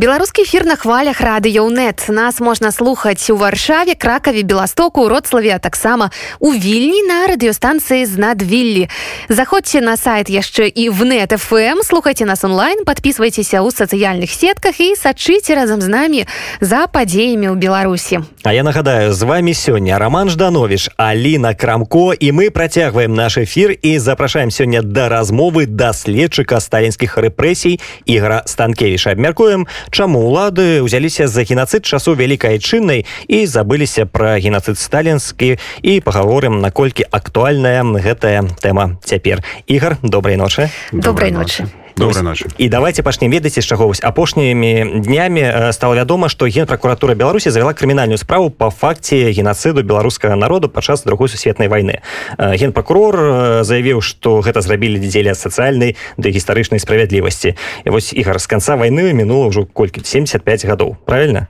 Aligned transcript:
беларускі 0.00 0.48
эфір 0.48 0.64
на 0.64 0.76
хвалях 0.76 1.20
радыёнет 1.20 2.08
нас 2.08 2.40
можна 2.40 2.72
слухаць 2.72 3.28
у 3.28 3.36
варшаве 3.36 3.94
кракаве 3.94 4.40
беластоку 4.42 5.08
роцлаве 5.08 5.52
а 5.52 5.58
таксама 5.58 6.10
у 6.40 6.54
вільні 6.56 7.04
на 7.04 7.28
радыёстанцыі 7.28 8.06
з 8.08 8.16
надвіллі 8.16 8.88
заходзьце 9.28 9.84
на 9.84 10.00
сайт 10.00 10.32
яшчэ 10.32 10.72
і 10.72 10.88
в 10.88 11.04
нет 11.04 11.36
фм 11.36 11.84
слухайте 11.84 12.24
нас 12.24 12.44
онлайн 12.48 12.88
подписывайтеся 12.88 13.60
ў 13.60 13.68
сацыяльных 13.68 14.32
сетках 14.32 14.80
і 14.80 14.96
сачыце 14.96 15.52
разам 15.52 15.84
з 15.84 15.92
намі 15.92 16.24
за 16.64 16.88
падзеямі 16.88 17.52
ў 17.52 17.60
беларусі. 17.60 18.24
А 18.40 18.56
я 18.56 18.64
нагадаю 18.64 19.12
з 19.12 19.20
вами 19.20 19.52
сёння 19.52 20.00
роман 20.00 20.32
жданович 20.32 20.88
Аліна 20.96 21.52
крамко 21.52 22.16
і 22.16 22.32
мы 22.32 22.48
працягваем 22.48 23.12
наш 23.12 23.36
эфир 23.36 23.76
і 23.76 23.98
запрашаем 23.98 24.48
сёння 24.48 24.80
да 24.80 25.12
размовы 25.12 25.68
да 25.68 25.92
следчыка 25.92 26.56
сталінскіх 26.56 27.20
рэпрэсій 27.20 27.76
ігра 28.08 28.48
станкевіша 28.48 29.12
абмяркуем 29.12 29.68
чаму 29.90 30.22
улады 30.22 30.82
ўзяліся 30.82 31.26
за 31.28 31.42
геноцид 31.42 31.84
часу 31.84 32.14
вялікай 32.14 32.58
чыннай 32.58 33.06
і 33.28 33.46
забыліся 33.46 34.06
пра 34.06 34.38
геноцид 34.38 34.78
сталінскі 34.78 35.58
і 35.82 35.92
пагаворым 36.00 36.60
наколькі 36.62 37.06
актуальная 37.10 37.82
гэтая 37.82 38.46
тэма 38.62 38.96
цяпер. 39.04 39.44
Ігар 39.66 39.98
добрай 40.02 40.36
ночы. 40.36 40.70
Добрай 40.92 41.30
ночы 41.30 41.68
доброй 42.00 42.22
ночи. 42.22 42.46
і 42.58 42.68
давайте 42.68 43.02
пачнем 43.02 43.30
ведаеце 43.30 43.62
з 43.62 43.66
чаго 43.66 43.86
вось 43.86 44.00
апошнімі 44.02 45.02
днямі 45.04 45.72
стало 45.72 45.94
вядома 45.94 46.28
што 46.28 46.46
генпракуратура 46.46 47.14
беларусі 47.14 47.50
завяла 47.50 47.72
крымінальную 47.72 48.18
справу 48.18 48.50
по 48.50 48.70
факце 48.70 49.30
геноциду 49.32 49.82
беларускага 49.82 50.36
народу 50.36 50.68
падчас 50.68 51.04
другой 51.04 51.28
сусветнай 51.28 51.68
войны 51.68 52.00
генпракурор 52.38 53.64
заявіў 53.64 54.00
что 54.00 54.40
гэта 54.40 54.60
зрабілі 54.60 54.98
дзеля 54.98 55.34
сацыяльнай 55.34 55.96
да 56.16 56.28
гістарычнай 56.28 56.80
справядлівасці. 56.80 57.54
І 57.84 57.90
вось 57.90 58.12
ігар 58.12 58.40
з 58.40 58.46
конца 58.46 58.76
войны 58.76 59.12
мінула 59.12 59.48
ўжо 59.48 59.66
колькі 59.66 60.00
75 60.04 60.64
гадоў 60.66 60.96
правильно 61.04 61.48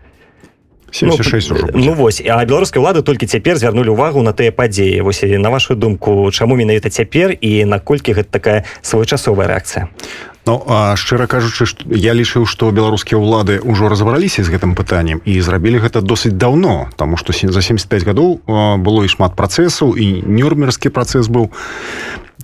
76 0.93 1.51
ну, 1.51 1.71
ну 1.75 1.93
вось 1.95 2.23
а 2.27 2.45
беларускай 2.45 2.83
улады 2.83 3.03
толькі 3.03 3.27
цяпер 3.27 3.57
звярнулі 3.57 3.95
увагу 3.95 4.23
на 4.23 4.33
тыя 4.33 4.51
падзеі. 4.51 5.01
Вось 5.01 5.23
на 5.23 5.51
вашу 5.51 5.75
думку 5.75 6.31
чаму 6.31 6.57
менавіта 6.57 6.91
цяпер 6.91 7.37
і 7.41 7.65
наколькі 7.65 8.13
гэта 8.13 8.31
такая 8.31 8.65
своечасовая 8.83 9.47
рэакцыя 9.47 9.89
Ну 10.47 10.63
а 10.67 10.97
шчыра 10.97 11.27
кажучы 11.29 11.69
я 11.93 12.17
лічыў 12.17 12.49
што 12.49 12.71
беларускія 12.73 13.21
ўлады 13.21 13.61
ўжо 13.61 13.93
разабраліся 13.93 14.41
з 14.41 14.49
гэтым 14.49 14.73
пытаннем 14.73 15.21
і 15.25 15.37
зрабілі 15.41 15.85
гэта 15.85 16.01
досыць 16.01 16.33
даўно 16.33 16.89
таму 16.97 17.21
што 17.21 17.37
за 17.37 17.61
75 17.61 18.09
гадоў 18.09 18.41
было 18.81 19.05
і 19.05 19.13
шмат 19.13 19.37
працэсаў 19.37 19.95
і 20.01 20.25
нюрмерскі 20.25 20.89
працэс 20.89 21.29
быў. 21.29 21.53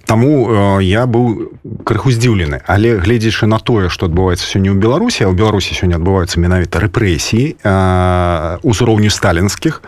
Таму 0.06 0.46
э, 0.46 0.84
я 0.86 1.02
быў 1.10 1.50
крыху 1.82 2.14
здзіўлены. 2.14 2.62
Але 2.70 2.94
гледзячы 3.02 3.50
на 3.50 3.58
тое 3.58 3.90
што 3.90 4.06
адбываецца 4.06 4.46
сёння 4.46 4.70
ў 4.70 4.78
беларусі 4.78 5.26
а 5.26 5.32
ў 5.32 5.34
беларусі 5.34 5.74
сёння 5.74 5.98
адбываюцца 5.98 6.38
менавіта 6.38 6.78
рэпрэсіі 6.78 7.58
э, 7.58 8.58
узроўню 8.62 9.10
сталінскіх 9.10 9.82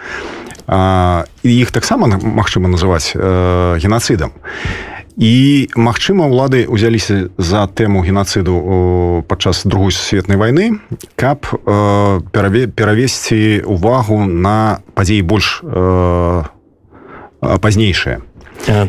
і 0.69 1.49
іх 1.49 1.73
таксама 1.73 2.13
магчыма 2.21 2.69
называць 2.69 3.17
э, 3.17 3.79
геноцидам 3.81 4.37
і 5.19 5.67
магчыма 5.75 6.31
улады 6.31 6.63
ўзяліся 6.71 7.35
за 7.35 7.67
тэму 7.67 8.07
геноциду 8.07 9.27
падчас 9.27 9.67
другой 9.67 9.91
сусветнай 9.91 10.39
войны 10.39 10.79
каб 11.19 11.43
э, 11.51 12.23
пераве 12.31 12.71
перавесці 12.71 13.67
увагу 13.67 14.23
на 14.23 14.79
падзеі 14.95 15.27
больш 15.27 15.59
э, 15.67 16.43
пазнейшыя. 17.41 18.23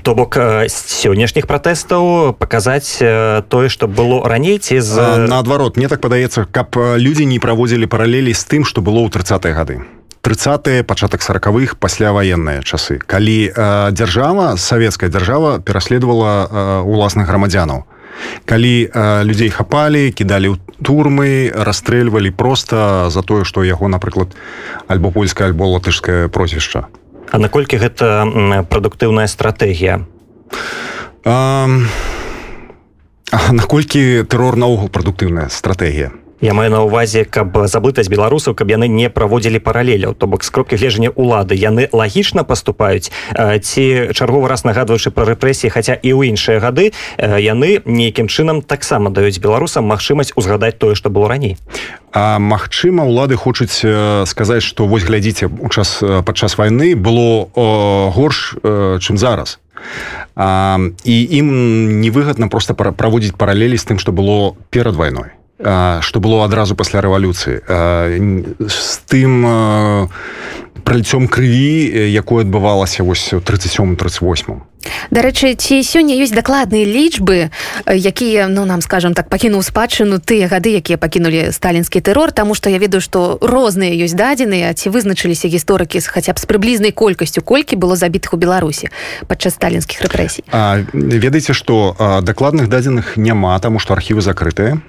То 0.03 0.13
бок 0.17 0.38
сённяшніх 0.69 1.45
пратэстаў 1.50 2.33
паказаць 2.38 3.02
тое 3.50 3.69
што 3.69 3.88
было 3.88 4.22
раней 4.25 4.57
ці 4.61 4.81
з 4.81 5.25
наадварот 5.30 5.77
мне 5.77 5.88
так 5.88 6.02
падаецца 6.02 6.45
каб 6.45 6.78
людзі 6.78 7.25
не 7.25 7.39
праводзілі 7.41 7.89
паралелі 7.89 8.34
з 8.34 8.44
тым 8.45 8.66
што 8.66 8.85
было 8.85 9.01
ў 9.01 9.09
тридцатые 9.13 9.53
гады 9.57 9.81
30 10.29 10.85
пачатак 10.85 11.22
сороквых 11.23 11.79
пасляваенныя 11.79 12.62
часы. 12.62 13.00
Калі 13.01 13.50
э, 13.50 13.90
дзяржава 13.91 14.57
савецкая 14.62 15.09
дзяржава 15.09 15.57
пераследавала 15.57 16.45
э, 16.45 16.81
уласных 16.85 17.25
грамадзянаў. 17.25 17.90
Калі 18.45 18.73
э, 18.94 19.23
людзей 19.25 19.50
хапалі 19.50 20.13
кідалі 20.13 20.53
ў 20.53 20.62
турмы 20.85 21.50
расстрэльвалі 21.50 22.29
просто 22.29 23.09
за 23.09 23.25
тое 23.25 23.41
што 23.41 23.66
яго 23.66 23.89
напрыклад 23.89 24.38
альбо 24.85 25.09
польская 25.09 25.50
альбо 25.50 25.66
латышскае 25.66 26.29
прозвішча. 26.29 26.85
А 27.34 27.41
наколькі 27.41 27.81
гэта 27.81 28.29
прадуктыўная 28.69 29.25
стратэгія? 29.25 30.06
Наколькі 33.34 34.29
тэрор 34.29 34.62
наогул 34.62 34.94
прадуктыўная 34.94 35.50
стратэгія 35.50 36.13
Я 36.41 36.53
маю 36.53 36.72
на 36.72 36.83
увазе 36.88 37.25
каб 37.27 37.51
заблытаць 37.67 38.07
беларусаў 38.07 38.55
каб 38.55 38.72
яны 38.72 38.88
не 38.88 39.09
праводзілі 39.11 39.59
паралеляў. 39.59 40.16
То 40.16 40.27
бок 40.27 40.44
з 40.47 40.50
кропкі 40.50 40.79
гледжання 40.79 41.11
улады 41.11 41.51
яны 41.59 41.91
лагічна 41.91 42.47
паступаюць? 42.47 43.11
Ці 43.35 43.83
чарговы 44.16 44.47
раз 44.47 44.63
нагадваючы 44.63 45.11
пра 45.11 45.27
рэпрэсіі 45.27 45.67
хаця 45.67 46.00
і 46.00 46.16
ў 46.16 46.31
іншыя 46.31 46.63
гады 46.63 46.95
яны 47.19 47.83
нейкім 47.83 48.31
чынам 48.31 48.63
таксама 48.63 49.11
даюць 49.11 49.44
беларусам 49.44 49.83
магчымасць 49.91 50.31
узгадаць 50.39 50.79
тое 50.79 50.95
што 50.95 51.11
было 51.11 51.27
раней? 51.27 51.59
А 52.16 52.39
магчыма 52.39 53.03
улады 53.03 53.35
хочуць 53.35 53.83
сказаць 54.23 54.63
што 54.63 54.88
вось 54.88 55.03
глядзіце 55.03 55.51
час 55.75 56.00
падчас 56.23 56.56
войны 56.56 56.95
было 56.95 57.51
о, 57.51 58.11
горш 58.16 58.56
чым 58.63 59.19
зараз. 59.19 59.59
А, 60.35 60.79
і 61.03 61.16
ім 61.35 62.00
невыгадна 62.00 62.47
просто 62.47 62.75
праводзіць 62.75 63.35
паралелі 63.35 63.75
з 63.75 63.83
тым 63.83 64.00
што 64.00 64.16
было 64.16 64.56
перад 64.71 64.95
вайной 64.95 65.38
что 65.59 66.20
было 66.20 66.46
адразу 66.46 66.75
пасля 66.75 67.02
рэвалюцыі 67.02 67.59
з 67.68 69.00
тым 69.12 70.08
пральцом 70.88 71.28
крыві 71.28 72.08
якое 72.16 72.47
адбывалася 72.47 73.03
вось 73.03 73.34
37 73.44 73.96
38 73.96 74.62
Дарэчы 75.12 75.56
ці 75.56 75.81
сёння 75.84 76.16
ёсць 76.16 76.31
дакладныя 76.31 76.85
лічбы 76.85 77.50
якія 77.85 78.47
ну 78.47 78.66
нам 78.66 78.81
скажем 78.81 79.13
так 79.13 79.29
пакінуў 79.29 79.63
спадчыну 79.66 80.19
тыя 80.19 80.47
гады 80.47 80.78
якія 80.78 80.97
пакінулі 80.97 81.51
сталінскі 81.51 82.00
тэрор 82.01 82.31
Таму 82.31 82.56
што 82.56 82.69
я 82.69 82.78
ведаю 82.78 83.01
што 83.01 83.38
розныя 83.41 83.91
ёсць 83.91 84.16
дадзеныя 84.16 84.73
ці 84.73 84.89
вызначыліся 84.94 85.50
гісторыкі 85.50 86.00
з 86.00 86.07
хаця 86.07 86.34
б 86.34 86.39
з 86.39 86.45
прыблізнай 86.45 86.91
колькасцю 86.91 87.41
колькі 87.41 87.75
было 87.75 87.95
забітых 87.95 88.34
у 88.34 88.38
беларусі 88.38 88.94
падчас 89.28 89.57
сталінскіх 89.59 90.06
рэпрэсій? 90.06 90.45
Ведаеце 90.94 91.53
што 91.53 91.95
дакладных 92.23 92.69
дадзеных 92.69 93.18
няма 93.18 93.57
таму 93.59 93.79
што 93.79 93.94
архівы 93.94 94.22
закрытыя. 94.22 94.79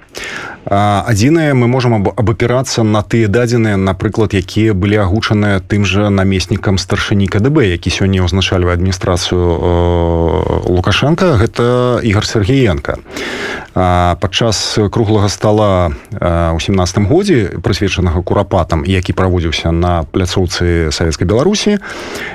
Адзінае 0.65 1.57
мы 1.57 1.65
можам 1.65 1.97
абапірацца 2.05 2.83
на 2.85 3.01
тыя 3.01 3.25
дадзеныя 3.27 3.81
напрыклад 3.81 4.37
якія 4.37 4.77
былі 4.77 5.01
агучаныя 5.01 5.57
тым 5.59 5.89
жа 5.89 6.13
намеснікам 6.13 6.77
старшыні 6.77 7.25
КДБ 7.25 7.65
які 7.65 7.89
сёння 7.89 8.21
ўзначальвае 8.21 8.77
адміністрацыю 8.77 9.41
лукашенко 10.67 11.37
гэта 11.37 11.99
ігор 12.03 12.25
сергеенко. 12.25 12.99
Падчас 13.73 14.77
круглага 14.91 15.29
стола 15.29 15.91
у 16.53 16.59
семнадцатым 16.59 17.07
годзе 17.07 17.57
прысвечанага 17.63 18.21
курапатам 18.21 18.83
які 18.85 19.13
праводзіўся 19.13 19.71
на 19.71 20.03
пляцоўцы 20.11 20.91
савецкай 20.91 21.27
беларусі 21.27 21.79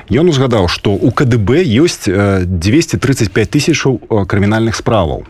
ён 0.09 0.33
узгадаў 0.33 0.69
што 0.73 0.97
у 0.97 1.13
КДБ 1.13 1.61
ёсць 1.77 2.09
235 2.09 3.29
тысячаў 3.53 4.01
крымінальных 4.25 4.77
справаў 4.77 5.29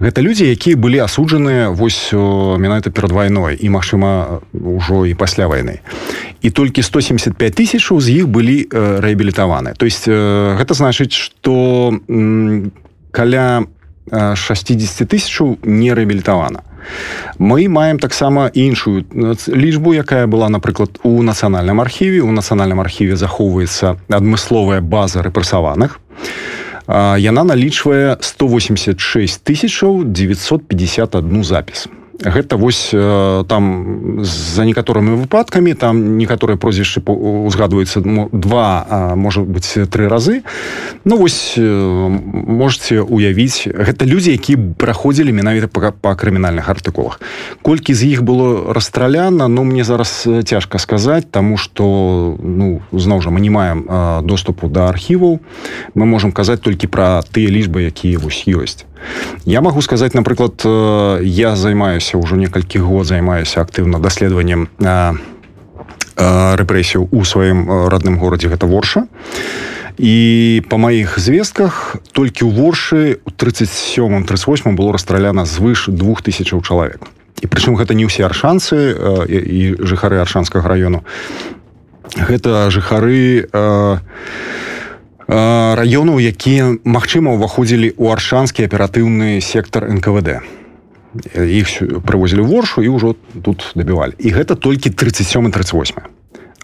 гэта 0.00 0.22
людзі 0.22 0.48
якія 0.50 0.76
былі 0.76 0.98
асуджаныя 1.04 1.70
вось 1.70 2.12
менавіта 2.12 2.90
перад 2.90 3.12
вайной 3.12 3.56
і 3.58 3.68
магчыма 3.70 4.42
ўжо 4.52 5.06
і 5.06 5.14
пасля 5.14 5.46
вайны. 5.46 5.80
І 6.42 6.50
толькі 6.50 6.82
175 6.82 7.38
тысячаў 7.54 8.00
з 8.00 8.22
іх 8.22 8.28
былі 8.28 8.66
рэабілітаваны. 8.70 9.74
То 9.78 9.86
есть 9.86 10.08
гэта 10.08 10.74
значыць 10.74 11.14
что 11.14 11.94
каля 13.10 13.64
60 14.10 15.08
тысячаў 15.08 15.58
не 15.62 15.94
рэабілітавана. 15.94 16.60
Мы 17.38 17.68
маем 17.68 17.98
таксама 17.98 18.50
іншую 18.52 19.08
лічбу 19.48 19.94
якая 19.94 20.26
была 20.26 20.48
напрыклад 20.48 21.00
у 21.02 21.22
нацыянальным 21.22 21.80
архіве. 21.80 22.20
У 22.20 22.32
нацыянальным 22.32 22.80
архіве 22.80 23.16
захоўваецца 23.16 23.96
адмысловая 24.08 24.80
база 24.80 25.22
рэпрэсаваных. 25.22 25.96
і 25.96 26.73
яна 26.88 27.44
налічвае 27.48 28.16
186 28.20 29.40
тысячаў 29.44 30.04
951 30.04 31.44
запіс 31.44 31.88
гэта 32.22 32.56
вось 32.56 32.94
там 33.48 33.64
за 34.24 34.64
некаторымі 34.64 35.18
выпадкамі 35.24 35.74
там 35.74 36.18
некаторыя 36.18 36.56
прозвішчы 36.56 37.02
узгадваюцца 37.02 38.00
два 38.32 39.14
можа 39.16 39.42
быть 39.42 39.66
тры 39.90 40.08
разы. 40.08 40.42
Ну 41.04 41.16
вось 41.18 41.58
можете 41.58 43.00
уявіць 43.02 43.66
гэта 43.66 44.06
людзі 44.06 44.30
які 44.32 44.56
праходзілі 44.78 45.32
менавіта 45.32 45.68
па 45.68 46.14
крымінальных 46.14 46.68
артыкулах. 46.70 47.20
Колькі 47.62 47.94
з 47.94 48.14
іх 48.14 48.22
было 48.22 48.72
расстраляна 48.72 49.48
но 49.48 49.64
мне 49.64 49.84
зараз 49.84 50.28
цяжка 50.44 50.78
сказаць 50.78 51.26
тому 51.30 51.56
что 51.56 52.36
ну 52.40 52.80
зноў 52.92 53.22
жа 53.22 53.30
мы 53.30 53.40
не 53.40 53.50
маем 53.50 53.86
доступу 54.22 54.68
да 54.68 54.88
архіваў. 54.88 55.40
Мы 55.94 56.06
можемм 56.06 56.32
казаць 56.32 56.60
толькі 56.60 56.86
пра 56.86 57.22
тыя 57.22 57.50
лічбы 57.50 57.90
якія 57.90 58.18
вось 58.18 58.44
ёсць 58.46 58.86
я 59.44 59.60
могу 59.60 59.82
сказать 59.82 60.14
напрыклад 60.14 60.62
я 61.22 61.56
займаюся 61.56 62.18
ўжо 62.18 62.36
некалькі 62.36 62.78
год 62.78 63.06
займаюся 63.06 63.60
актыўна 63.60 64.00
даследаваннем 64.00 64.68
рэпрэсію 66.16 67.08
у 67.10 67.24
сваім 67.24 67.88
родным 67.90 68.18
горадзе 68.18 68.48
гэта 68.48 68.66
ворша. 68.70 69.10
І 69.98 70.62
по 70.70 70.78
маіх 70.78 71.18
звестках 71.18 71.96
толькі 72.12 72.46
ў 72.46 72.50
воршы 72.50 73.18
у 73.26 73.30
37 73.30 74.26
38 74.26 74.74
было 74.74 74.92
расстраляна 74.94 75.44
звыш 75.44 75.86
двух 75.86 76.22
тысячаў 76.22 76.62
чалавек 76.62 77.10
і 77.42 77.46
прычым 77.46 77.76
гэта 77.76 77.94
не 77.94 78.08
ўсе 78.08 78.24
аршанцы 78.26 78.96
і 79.28 79.76
жыхары 79.78 80.18
аршанскага 80.18 80.66
району 80.66 81.04
гэта 82.16 82.70
жыхары 82.74 83.46
раёнаў 85.74 86.20
якія 86.22 86.78
магчыма 86.84 87.34
ўваходзілі 87.34 87.94
ў 87.98 88.04
аршанскі 88.14 88.66
аператыўны 88.66 89.40
сектор 89.42 89.90
нквд 89.90 90.42
іх 91.34 91.66
прывозілі 92.02 92.42
воршу 92.42 92.82
і 92.82 92.90
ўжо 92.90 93.14
тут 93.42 93.72
дабівалі. 93.74 94.14
І 94.18 94.34
гэта 94.34 94.58
толькі 94.58 94.90
37 94.90 95.50
38 95.50 95.96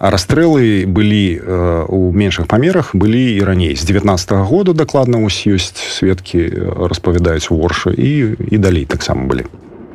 а 0.00 0.08
расстрэлы 0.08 0.88
былі 0.88 1.36
э, 1.36 1.84
у 1.84 2.08
меншых 2.10 2.48
памерах 2.48 2.96
былі 2.96 3.36
і 3.36 3.44
раней. 3.44 3.76
З 3.76 3.84
19 3.84 4.32
-го 4.32 4.44
года 4.44 4.72
дакладна 4.72 5.18
ось 5.20 5.46
ёсць 5.46 5.76
сведкі 5.76 6.48
распавядаюць 6.88 7.52
у 7.52 7.60
воршы 7.60 7.92
і 7.92 8.36
і 8.50 8.58
далей 8.58 8.84
таксама 8.84 9.26
былі 9.28 9.44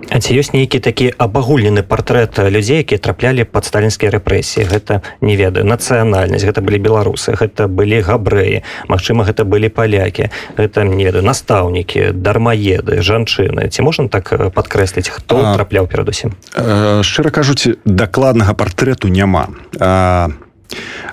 А 0.10 0.20
ці 0.22 0.38
ёсць 0.38 0.54
нейкі 0.54 0.80
такі 0.80 1.10
абагульнены 1.18 1.82
партрэт 1.82 2.38
людзей 2.54 2.86
якія 2.86 3.02
траплялі 3.02 3.44
пад 3.44 3.66
сталінскія 3.66 4.14
рэпрэсіі? 4.14 4.70
Гэта 4.70 5.02
не 5.22 5.36
ведаю. 5.36 5.66
Нацыянальнасць 5.66 6.46
гэта 6.46 6.62
былі 6.62 6.78
беларусы 6.78 7.34
гэта 7.34 7.66
былі 7.68 8.06
габрэі 8.06 8.62
Мачыма 8.88 9.26
гэта 9.26 9.44
былі 9.44 9.70
палякі 9.74 10.30
гэта 10.58 10.86
не 10.86 11.10
ведаю 11.10 11.26
настаўнікі 11.26 12.14
дармаеды 12.14 13.02
жанчыны. 13.02 13.70
Ці 13.70 13.82
можна 13.82 14.08
так 14.10 14.30
падкрэсліць 14.54 15.10
хто 15.10 15.42
а, 15.42 15.56
трапляў 15.58 15.90
перадусім? 15.90 16.38
Шчыра 17.02 17.34
кажуць 17.34 17.82
дакладнага 17.86 18.54
партрэту 18.54 19.10
няма. 19.10 19.50
А 19.80 20.30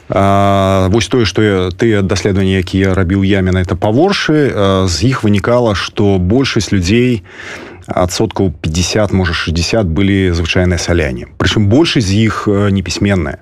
А, 0.08 0.88
вось 0.90 1.08
тое 1.08 1.24
што 1.24 1.70
тыя 1.72 2.02
даследаванні 2.02 2.58
якія 2.60 2.92
рабіў 2.92 3.24
я 3.24 3.40
менавіта 3.40 3.76
паворшы. 3.76 4.52
З 4.88 4.94
іх 5.08 5.22
вынікала 5.24 5.74
што 5.74 6.18
большасць 6.18 6.72
людзей 6.72 7.22
адсоткаў 7.94 8.52
50 8.60 9.12
можа 9.12 9.32
60 9.32 9.86
былі 9.86 10.32
звычайныя 10.32 10.78
сяляне 10.78 11.26
прычым 11.38 11.68
большасць 11.68 12.08
з 12.08 12.26
іх 12.26 12.48
непісьменная 12.48 13.38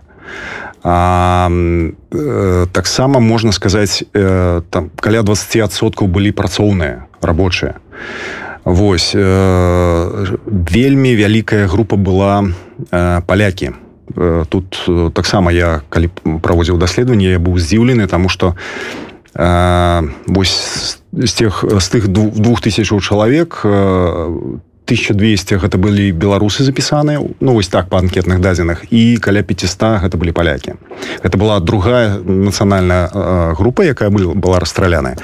э, 0.85 1.93
таксама 2.73 3.21
можна 3.21 3.53
сказаць 3.53 4.05
э, 4.15 4.63
там 4.71 4.91
каля 5.01 5.23
20соткаў 5.23 6.09
былі 6.09 6.33
працоўныя 6.33 7.07
рабочыя 7.21 7.77
Вось 8.65 9.13
э, 9.15 10.37
вельмі 10.47 11.15
вялікая 11.17 11.67
група 11.67 11.97
была 11.97 12.45
э, 12.91 13.21
палякі 13.27 13.73
э, 14.17 14.45
тут 14.49 14.85
э, 14.89 15.11
таксама 15.15 15.53
я 15.53 15.81
калі 15.89 16.09
праводзіў 16.43 16.77
даследаванне 16.77 17.33
я 17.33 17.39
быў 17.39 17.57
здзіўлены 17.59 18.07
таму 18.07 18.29
што 18.29 18.55
вось 19.35 20.99
з 21.13 21.33
тех 21.33 21.65
з 21.65 21.87
тых 21.91 22.09
двух 22.09 22.61
тысячаў 22.61 23.01
чалавек 23.01 23.63
1200 24.91 25.63
гэта 25.63 25.79
былі 25.79 26.11
беларусы 26.11 26.67
запісаныя 26.67 27.23
ну 27.23 27.55
вось 27.55 27.71
так 27.71 27.87
па 27.87 28.03
анкетных 28.03 28.43
дадзеных 28.43 28.91
і 28.91 29.23
каля 29.23 29.43
500 29.47 30.03
гэта 30.03 30.19
былі 30.19 30.35
палякі. 30.35 30.75
Это 31.23 31.39
была 31.39 31.61
другая 31.61 32.19
нацыянальная 32.19 33.55
група 33.55 33.87
якая 33.87 34.11
была 34.11 34.59
расстраляная. 34.59 35.17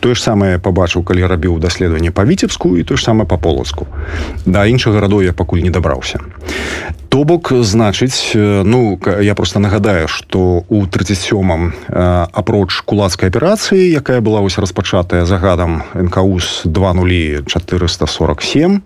Тое 0.00 0.14
ж 0.14 0.20
самае 0.22 0.58
побачыў 0.58 1.06
калі 1.06 1.22
рабіў 1.30 1.62
даследаванне 1.62 2.10
па 2.10 2.24
віцебску 2.24 2.76
і 2.76 2.82
то 2.82 2.96
ж 2.96 3.04
самае 3.04 3.26
па 3.26 3.38
полацку. 3.38 3.86
Да 4.44 4.66
іншых 4.66 4.94
гарадоў 4.98 5.22
я 5.22 5.32
пакуль 5.32 5.62
не 5.62 5.70
дабраўся 5.70 6.18
то 7.12 7.24
бок 7.24 7.52
значыць 7.52 8.32
ну 8.64 8.98
я 9.20 9.34
просто 9.34 9.58
нагадаю 9.60 10.08
что 10.08 10.64
у 10.68 10.86
37 10.86 11.72
апроч 11.92 12.80
кулацкай 12.88 13.28
аперацыі 13.28 13.84
якая 13.92 14.24
была 14.24 14.40
вось 14.40 14.56
распачатая 14.56 15.26
загадам 15.28 15.82
нкус 15.92 16.62
2 16.64 16.92
нулі 16.94 17.44
447 17.44 18.80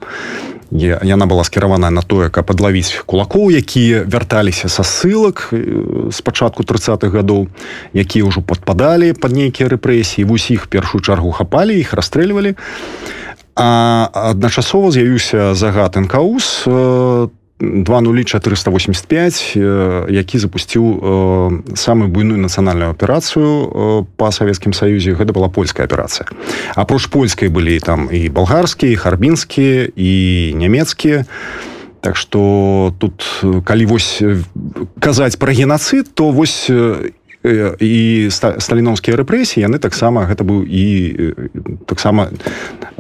яна 0.75 1.27
была 1.27 1.45
скіраваная 1.45 1.95
на 1.95 2.03
тое 2.03 2.27
каб 2.29 2.51
подлавіць 2.51 3.07
кулакоў 3.07 3.55
якія 3.55 4.03
вярталіся 4.03 4.67
са 4.67 4.83
ссылак 4.83 5.55
з 6.11 6.19
пачатку 6.19 6.67
30-х 6.67 7.15
гадоў 7.15 7.47
якія 7.95 8.27
ўжо 8.27 8.43
падпадалі 8.43 9.15
под 9.15 9.39
нейкія 9.39 9.71
рэпрэсіі 9.71 10.27
вось 10.27 10.51
іх 10.51 10.67
першую 10.67 10.99
чаргу 10.99 11.31
хапалі 11.31 11.79
іх 11.79 11.95
расстрэльвалі. 11.95 12.59
А 13.55 14.11
адначасова 14.35 14.91
з'явіўся 14.91 15.55
загад 15.55 15.95
нкус 15.97 16.67
там 17.59 18.05
20485 18.05 19.57
які 20.11 20.39
запусціў 20.39 20.85
самую 21.75 22.09
буйную 22.13 22.37
нацыянальную 22.37 22.93
аперацыю 22.93 24.05
па 24.17 24.29
савецкім 24.29 24.77
саюзе. 24.77 25.17
Гэта 25.17 25.33
была 25.33 25.49
польская 25.49 25.89
аперацыя. 25.89 26.29
Апроч 26.77 27.09
польскай 27.09 27.49
былі 27.49 27.81
там 27.81 28.13
і 28.13 28.29
балгарскія 28.29 28.97
харбінскія 28.97 29.89
і 29.97 30.13
нямецкія. 30.57 31.25
Так 32.01 32.17
что 32.17 32.93
тут 32.99 33.25
калі 33.65 33.87
вось 33.87 34.23
казаць 35.01 35.41
пра 35.41 35.53
генацыд 35.57 36.13
то 36.13 36.31
вось 36.31 36.69
і 36.69 38.29
сталіноўскія 38.29 39.17
рэпрэсіі 39.17 39.65
яны 39.65 39.79
таксама 39.81 40.29
гэта 40.29 40.45
быў 40.45 40.69
і 40.69 40.85
таксама 41.89 42.29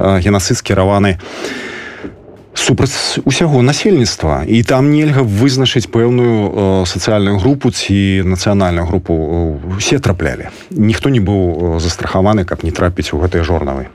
генацыд 0.00 0.56
скіраваны. 0.56 1.20
на 1.20 1.75
супраць 2.56 3.20
усяго 3.25 3.62
насельніцтва. 3.62 4.44
І 4.49 4.62
там 4.62 4.91
нельга 4.91 5.23
вызначыць 5.23 5.87
пэўную 5.87 6.82
э, 6.82 6.87
сацыяльную 6.87 7.38
групу 7.38 7.70
ці 7.70 8.23
нацыянальную 8.25 8.87
групу. 8.87 9.14
Усе 9.76 9.99
траплялі. 9.99 10.49
Ніхто 10.70 11.08
не 11.08 11.20
быў 11.20 11.79
застрахаваны 11.79 12.44
каб 12.44 12.64
не 12.64 12.73
трапіць 12.73 13.12
у 13.12 13.20
гэтай 13.20 13.44
жорнавай 13.44 13.93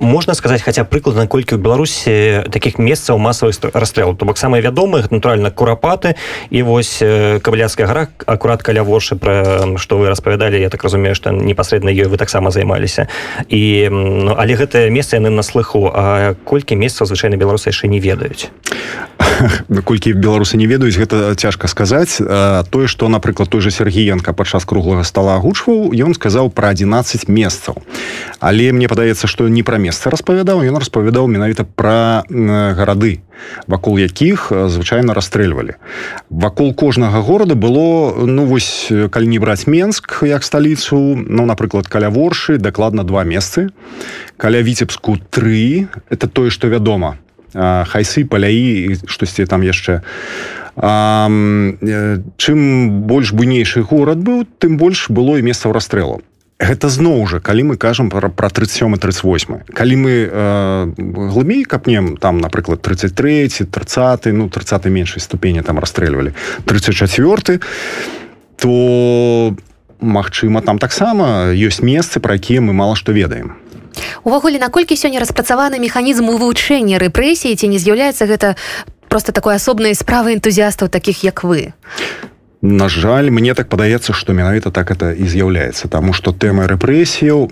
можна 0.00 0.34
сказаць 0.34 0.62
хаця 0.62 0.84
прыкладна 0.84 1.26
колькі 1.26 1.56
ў 1.56 1.60
беларусі 1.60 2.14
таких 2.50 2.78
месцаў 2.78 3.18
масавых 3.18 3.56
расстрэлу 3.72 4.14
то 4.16 4.24
бок 4.24 4.38
самыя 4.38 4.62
вядомых 4.62 5.10
натуральна 5.10 5.50
курапаты 5.50 6.16
і 6.50 6.62
вось 6.62 6.98
кабляцкая 7.42 7.86
гора 7.86 8.08
акурат 8.26 8.62
каля 8.62 8.82
воршы 8.82 9.16
пра 9.16 9.76
што 9.76 9.98
вы 9.98 10.08
распавядалі. 10.08 10.60
Я 10.60 10.70
так 10.70 10.84
разумею 10.84 11.14
што 11.14 11.30
непасрэдна 11.30 11.90
ёй 11.90 12.08
вы 12.08 12.16
таксама 12.16 12.50
займаліся. 12.50 13.08
І 13.48 13.88
ну, 13.90 14.34
але 14.36 14.54
гэтае 14.54 14.90
месца 14.90 15.16
яны 15.16 15.30
на 15.30 15.42
слыху. 15.42 15.90
А 15.92 16.34
колькі 16.44 16.76
месяцаў 16.76 17.06
звычайна 17.06 17.36
беларусы 17.36 17.70
яшчэ 17.70 17.88
не 17.88 18.00
ведаюць 18.00 18.50
колькі 19.84 20.12
беларусы 20.12 20.56
не 20.56 20.66
ведаюць 20.66 20.96
гэта 20.98 21.34
цяжка 21.34 21.68
сказаць. 21.68 22.20
Тое 22.70 22.86
што 22.86 23.08
напрыклад 23.08 23.48
той 23.48 23.60
же 23.60 23.70
сергіенко 23.70 24.32
падчас 24.32 24.64
круглага 24.64 25.04
стола 25.04 25.36
агучваў 25.36 25.92
ён 25.94 26.14
сказаў 26.14 26.50
пра 26.50 26.72
11 26.74 27.28
месцаў. 27.28 27.80
Але 28.40 28.72
мне 28.72 28.88
падаецца 28.88 29.26
што 29.26 29.48
не 29.48 29.62
пра 29.62 29.78
месца 29.78 30.10
распавядаў 30.10 30.64
ён 30.64 30.76
распавядаў 30.80 31.28
менавіта 31.28 31.64
пра 31.64 32.24
гарады 32.28 33.20
вакол 33.66 33.96
якіх 33.96 34.52
звычайна 34.52 35.16
расстрэльвалі. 35.16 35.80
Вакол 36.28 36.74
кожнага 36.74 37.24
горада 37.24 37.54
было 37.56 38.12
ну 38.26 38.44
вось 38.44 38.92
калі 38.92 39.26
не 39.26 39.38
браць 39.40 39.64
менск 39.66 40.20
як 40.28 40.44
сталіцу 40.44 41.16
ну 41.16 41.46
напрыклад 41.48 41.88
каля 41.88 42.10
воршы 42.10 42.58
дакладна 42.58 43.04
два 43.04 43.24
месцы. 43.24 43.72
Каля 44.36 44.60
віцебску 44.60 45.16
тры. 45.30 45.88
Это 46.10 46.28
тое 46.28 46.50
што 46.50 46.68
вядома 46.68 47.16
хайсы 47.54 48.24
паляі 48.24 48.96
штосьці 49.06 49.46
там 49.46 49.62
яшчэ. 49.62 50.00
А, 50.76 51.28
чым 52.36 52.58
больш 53.04 53.32
буйнейшы 53.32 53.82
горад 53.82 54.18
быў 54.22 54.46
тым 54.58 54.78
больш 54.78 55.10
было 55.10 55.36
і 55.38 55.42
месцаў 55.42 55.72
расстрэлу. 55.72 56.22
Гэта 56.60 56.92
зноў 56.92 57.24
жа 57.24 57.40
калі 57.40 57.72
мы 57.72 57.76
кажам 57.80 58.10
пра, 58.12 58.28
пра 58.28 58.48
37 58.52 59.00
38 59.00 59.72
калі 59.72 59.96
мы 59.96 60.12
э, 60.28 60.92
глыбей 61.32 61.64
капнем 61.64 62.16
там 62.20 62.36
напрыклад 62.36 62.82
33 62.82 63.64
30 63.64 64.26
ну 64.36 64.48
30 64.48 64.84
меншай 64.86 65.20
ступені 65.20 65.62
там 65.62 65.78
расстрэльвалі 65.78 66.34
34 66.66 67.60
то 68.60 69.56
магчыма 70.00 70.60
там 70.60 70.78
таксама 70.78 71.48
ёсць 71.56 71.80
месцы 71.80 72.20
пра 72.20 72.36
якія 72.36 72.60
мы 72.60 72.76
мала 72.76 72.94
што 72.94 73.12
ведаем 73.12 73.56
увогуле 74.24 74.58
наколькі 74.58 74.96
сёння 74.96 75.20
распрацаваны 75.20 75.78
механізм 75.78 76.30
вывучэння 76.30 76.98
рэпрэсіі 76.98 77.56
ці 77.56 77.66
не 77.68 77.78
з'яўляецца 77.78 78.26
гэта 78.26 78.56
просто 79.08 79.32
такой 79.32 79.56
асобнай 79.56 79.94
справы 79.94 80.34
энтузіястаў 80.34 80.88
таких 80.88 81.24
як 81.24 81.44
вы? 81.44 81.72
На 82.62 82.88
жаль 82.88 83.30
мне 83.30 83.54
так 83.54 83.68
падаецца 83.68 84.12
што 84.12 84.32
менавіта 84.32 84.70
так 84.70 84.90
это 84.90 85.12
і 85.12 85.26
з'яўляецца 85.26 85.88
таму 85.88 86.12
што 86.12 86.32
тэма 86.32 86.68
рэпрэсіяў 86.68 87.50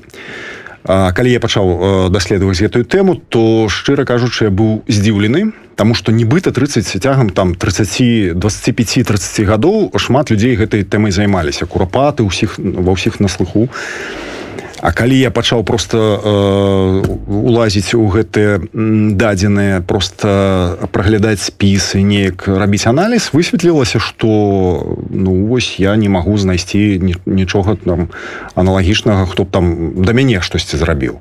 калі 0.89 1.31
я 1.33 1.41
пачаў 1.41 2.09
даследаваць 2.11 2.61
гэтую 2.61 2.85
тэму 2.85 3.17
то 3.29 3.69
шчыра 3.69 4.05
кажучы 4.05 4.49
я 4.49 4.53
быў 4.53 4.85
здзіўлены 4.89 5.53
Таму 5.79 5.95
што 5.95 6.11
нібыта 6.11 6.51
30 6.51 6.83
цягам 6.99 7.31
там 7.31 7.55
30 7.55 8.35
25 8.35 9.07
30 9.07 9.47
гадоў 9.47 9.95
шмат 9.95 10.27
людзей 10.35 10.59
гэтай 10.59 10.83
тэмай 10.83 11.15
займаліся. 11.15 11.71
Курапаты 11.71 12.27
ўсіх 12.27 12.59
ва 12.59 12.99
ўсіх 12.99 13.23
на 13.23 13.31
слыху. 13.31 13.71
А 13.71 14.38
калі 14.83 15.19
я 15.19 15.31
пачаў 15.31 15.65
просто 15.65 15.99
э, 15.99 17.03
улазіць 17.27 17.95
у 17.95 18.07
гэтыя 18.07 18.63
дадзеныя 18.73 19.83
просто 19.83 20.89
праглядаць 20.93 21.43
спісы 21.43 22.03
неяк 22.03 22.47
рабіць 22.47 22.87
аналіз 22.87 23.31
высветлілася 23.35 23.99
что 23.99 24.99
ну 25.11 25.47
вось 25.47 25.79
я 25.79 25.97
не 25.97 26.09
магу 26.09 26.39
знайсці 26.39 27.01
нічога 27.27 27.77
там 27.85 28.09
аналагічнага 28.55 29.27
хто 29.27 29.45
б 29.45 29.51
там 29.51 29.65
да 30.03 30.13
мяне 30.13 30.41
штосьці 30.41 30.77
зрабіў. 30.77 31.19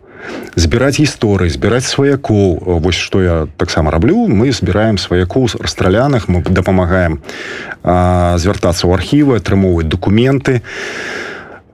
Збіраць 0.56 0.98
гісторыі 1.00 1.50
збіраць 1.50 1.86
сваякоў 1.86 2.82
вось 2.82 2.98
што 2.98 3.22
я 3.22 3.36
таксама 3.58 3.92
раблю 3.92 4.28
мы 4.28 4.52
збіраем 4.52 4.98
сваякоў 4.98 5.50
расстраляных 5.62 6.28
мы 6.30 6.42
дапамагаем 6.42 7.22
звяртацца 7.84 8.86
ў 8.86 8.92
архівы 8.98 9.38
атрымоўваць 9.38 9.88
дакументы 9.88 10.62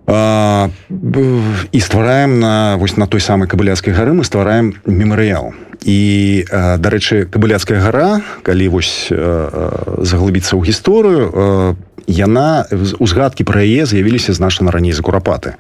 і 0.07 1.79
ствараем 1.79 2.39
на 2.39 2.75
вось 2.77 2.97
на 2.97 3.07
той 3.07 3.21
самай 3.21 3.47
кабыляцкай 3.47 3.93
гары 3.93 4.13
мы 4.13 4.23
ствараем 4.23 4.75
мемарыял 4.85 5.53
і 5.83 6.45
дарэчы 6.51 7.25
кабыляцкая 7.27 7.79
гара 7.83 8.21
калі 8.43 8.67
вось 8.73 9.11
заглыбіцца 9.11 10.55
ў 10.55 10.61
гісторыю 10.63 11.77
яна 12.07 12.65
узгадкі 12.99 13.43
пра 13.47 13.63
яе 13.63 13.85
з'явіліся 13.85 14.33
значна 14.33 14.71
раней 14.71 14.91
за 14.91 15.03
курапаты 15.03 15.55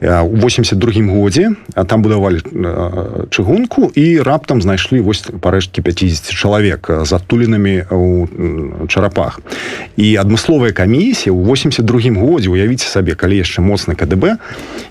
у 0.00 0.36
82 0.36 1.02
годзе 1.12 1.52
а 1.74 1.84
там 1.84 2.02
будавалі 2.02 2.40
чыгунку 3.30 3.92
і 3.94 4.20
раптам 4.20 4.62
знайшлі 4.62 5.00
вось 5.00 5.24
парэшткі 5.40 5.82
50 5.82 6.32
чалавек 6.32 6.90
з 7.04 7.12
адтулінамі 7.12 7.84
у 7.90 8.26
чарапах. 8.88 9.40
І 9.96 10.16
адмысловая 10.16 10.72
камісія 10.72 11.32
ў 11.32 11.40
82 11.44 12.16
годзе 12.16 12.48
уявіце 12.48 12.88
сабе 12.88 13.14
калі 13.14 13.44
яшчэ 13.44 13.60
моцны 13.60 13.94
КДБ 13.94 14.40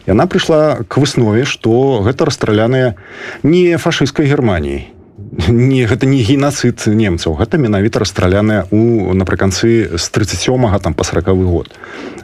яна 0.05 0.25
прыйшла 0.27 0.85
к 0.85 0.97
выснове 1.01 1.45
што 1.45 2.01
гэта 2.05 2.25
расстраляныя 2.25 2.95
не 3.41 3.77
фашысцкай 3.77 4.29
германіі 4.63 4.87
не 5.47 5.85
гэта 5.85 6.05
не 6.05 6.23
геноцид 6.23 6.83
немцаў 6.87 7.37
гэта 7.37 7.57
менавіта 7.57 7.99
расстраляная 7.99 8.65
у 8.71 9.13
напрыканцы 9.13 9.97
з 9.97 10.05
37 10.09 10.79
там 10.81 10.93
па 10.93 11.03
сороквы 11.03 11.45
год. 11.45 11.69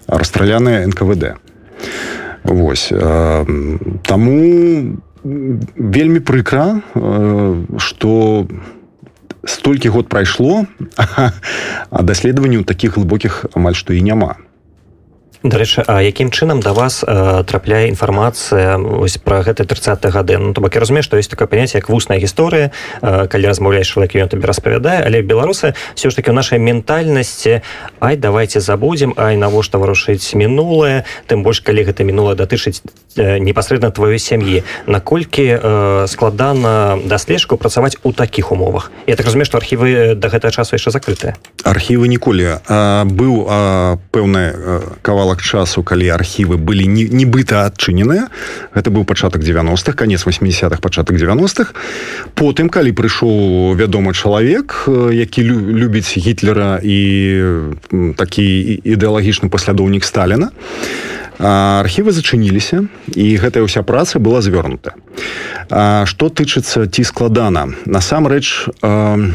Расстраляная 0.08 0.88
нквд. 0.88 1.38
Восьось 2.44 2.90
э, 2.92 3.46
таму 4.06 5.00
вельмі 5.24 6.20
прыкра 6.20 6.82
что 7.78 8.48
э, 8.50 8.54
столькі 9.46 9.90
год 9.90 10.10
прайшло 10.10 10.66
а 11.90 12.02
даследаванню 12.02 12.64
таких 12.64 12.98
глыбокіх 12.98 13.46
амаль 13.54 13.76
што 13.76 13.94
і 13.94 14.02
няма 14.02 14.36
дарэчы 15.44 15.84
А 15.88 16.02
якім 16.04 16.32
чынам 16.32 16.60
да 16.60 16.74
вас 16.74 17.04
э, 17.08 17.44
трапляе 17.48 17.88
інфармацыя 17.88 18.76
ось 18.76 19.18
пра 19.24 19.40
гэты 19.44 19.64
30 19.64 20.04
гады 20.12 20.38
Ну 20.38 20.54
то 20.54 20.62
бок 20.62 20.76
я 20.76 20.82
разумею 20.82 21.04
што 21.04 21.16
ёсць 21.16 21.32
такое 21.32 21.48
паняцце 21.48 21.80
як 21.80 21.88
вусная 21.88 22.20
гісторыя 22.20 22.72
э, 23.02 23.28
калі 23.28 23.48
размаўляеш 23.48 23.88
чалавек 23.88 24.16
ён 24.20 24.28
табе 24.28 24.48
распавядае. 24.48 25.04
Але 25.06 25.22
беларусы 25.22 25.76
все 25.96 26.10
ж 26.10 26.16
таки 26.16 26.32
ў 26.32 26.36
нашай 26.36 26.60
ментальнасці 26.60 27.62
Ай 28.00 28.18
давайте 28.18 28.60
забудзем 28.60 29.14
Ай 29.16 29.38
навошта 29.38 29.80
варушыць 29.80 30.36
мінулае 30.36 31.06
тым 31.28 31.44
больш 31.44 31.64
калі 31.64 31.88
гэта 31.88 32.04
мінула 32.04 32.36
датычыць 32.36 32.84
э, 33.16 33.40
непасрэдна 33.40 33.96
тваёй 33.96 34.20
сям'і 34.20 34.64
наколькі 34.88 35.56
э, 35.56 36.06
складана 36.12 37.00
даслежку 37.00 37.56
працаваць 37.56 37.96
у 38.04 38.12
такіх 38.12 38.52
умовах? 38.52 38.92
Я 39.08 39.16
так 39.16 39.26
разумею 39.26 39.48
што 39.48 39.58
архівы 39.58 40.20
да 40.20 40.28
гэтага 40.28 40.52
часу 40.52 40.76
яшчэ 40.76 40.92
закрытыя. 40.92 41.40
Архівы 41.64 42.12
ніколі. 42.12 42.60
Быў 43.08 43.48
пэўны 44.12 44.44
кавал 45.02 45.29
кавалак 45.30 45.42
часу 45.42 45.84
калі 45.84 46.10
архівы 46.10 46.58
былі 46.58 46.88
нібыта 46.90 47.70
адчыненыя 47.70 48.30
гэта 48.74 48.90
быў 48.90 49.06
пачатак 49.06 49.42
90-х 49.42 49.94
конец 49.94 50.26
80-х 50.26 50.82
пачатак 50.82 51.18
90-х 51.18 51.74
потым 52.34 52.70
калі 52.70 52.92
прыйшоў 52.92 53.78
вядомы 53.78 54.14
чалавек 54.14 54.90
які 54.90 55.44
любіць 55.46 56.18
гітлера 56.18 56.82
і 56.82 56.98
такі 58.18 58.46
ідэалагічны 58.82 59.50
паслядоўнік 59.50 60.04
сталіна 60.04 60.50
архівы 61.38 62.12
зачыніліся 62.12 62.90
і 63.14 63.26
гэтая 63.38 63.64
ўся 63.64 63.86
праца 63.86 64.20
была 64.20 64.42
звёрнута. 64.42 64.98
Што 66.04 66.28
тычыцца 66.28 66.90
ці 66.90 67.04
складана? 67.08 67.72
Насамрэч 67.86 68.68
у 68.84 69.32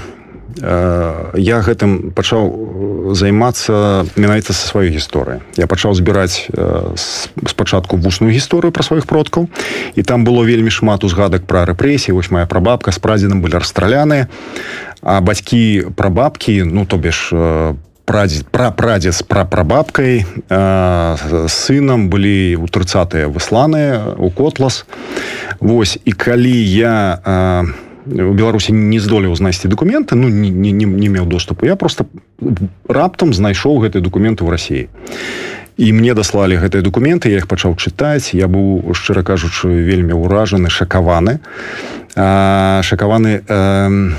я 0.55 1.59
гэтым 1.67 2.13
пачаў 2.15 3.13
займацца 3.17 4.07
менавіта 4.15 4.53
са 4.53 4.65
сваёй 4.71 4.95
гісторыі 4.95 5.43
я 5.59 5.67
пачаў 5.67 5.95
збіраць 5.99 6.47
спачатку 7.49 7.97
вусную 7.97 8.31
гісторыю 8.31 8.71
пра 8.71 8.85
сваіх 8.87 9.07
продкаў 9.07 9.49
і 9.95 10.03
там 10.03 10.25
было 10.25 10.45
вельмі 10.45 10.71
шмат 10.71 11.05
узгадак 11.05 11.49
пра 11.49 11.65
рэпрэсіі. 11.65 12.15
Вось 12.15 12.31
моя 12.31 12.47
прабабка 12.47 12.93
з 12.93 12.99
прадзедам 12.99 13.43
былі 13.43 13.59
расстраляны 13.59 14.29
а 15.03 15.21
бацькі 15.21 15.91
прабабкі 15.97 16.63
ну 16.65 16.87
то 16.87 16.97
бишь 16.97 17.33
прадзед 18.05 18.47
пра 18.49 18.71
прадзед 18.71 19.15
з 19.15 19.23
пра 19.23 19.45
прабабкай 19.45 20.23
сынам 21.49 22.09
былі 22.13 22.61
ў 22.61 22.67
трыцатыя 22.69 23.27
высланыя 23.33 24.15
у 24.17 24.31
котлас. 24.31 24.85
Вось 25.61 25.99
і 26.05 26.13
калі 26.13 26.53
я 26.53 26.95
не 27.25 27.94
у 28.07 28.33
беларусі 28.37 28.73
не 28.73 29.01
здолеў 29.01 29.35
знайсці 29.37 29.69
документы 29.69 30.15
ну 30.15 30.29
не, 30.29 30.51
не, 30.51 30.73
не, 30.73 30.85
не 30.85 31.09
меў 31.09 31.27
доступу. 31.27 31.67
Я 31.67 31.77
просто 31.77 32.07
раптам 32.89 33.35
знайшоў 33.35 33.81
гэтыя 33.85 34.03
документы 34.05 34.45
ў 34.45 34.51
рассіі 34.51 34.85
і 35.77 35.93
мне 35.93 36.15
даслалі 36.15 36.61
гэтыя 36.61 36.83
документы 36.83 37.31
я 37.31 37.43
их 37.43 37.49
пачаў 37.49 37.75
чытаць. 37.75 38.31
Я 38.35 38.47
быў 38.47 38.95
шчыра 38.95 39.23
кажучы 39.27 39.69
вельмі 39.69 40.15
ўражаны 40.15 40.71
шакаваны. 40.71 41.41
Шакаваны 42.15 43.43
э, 43.43 44.11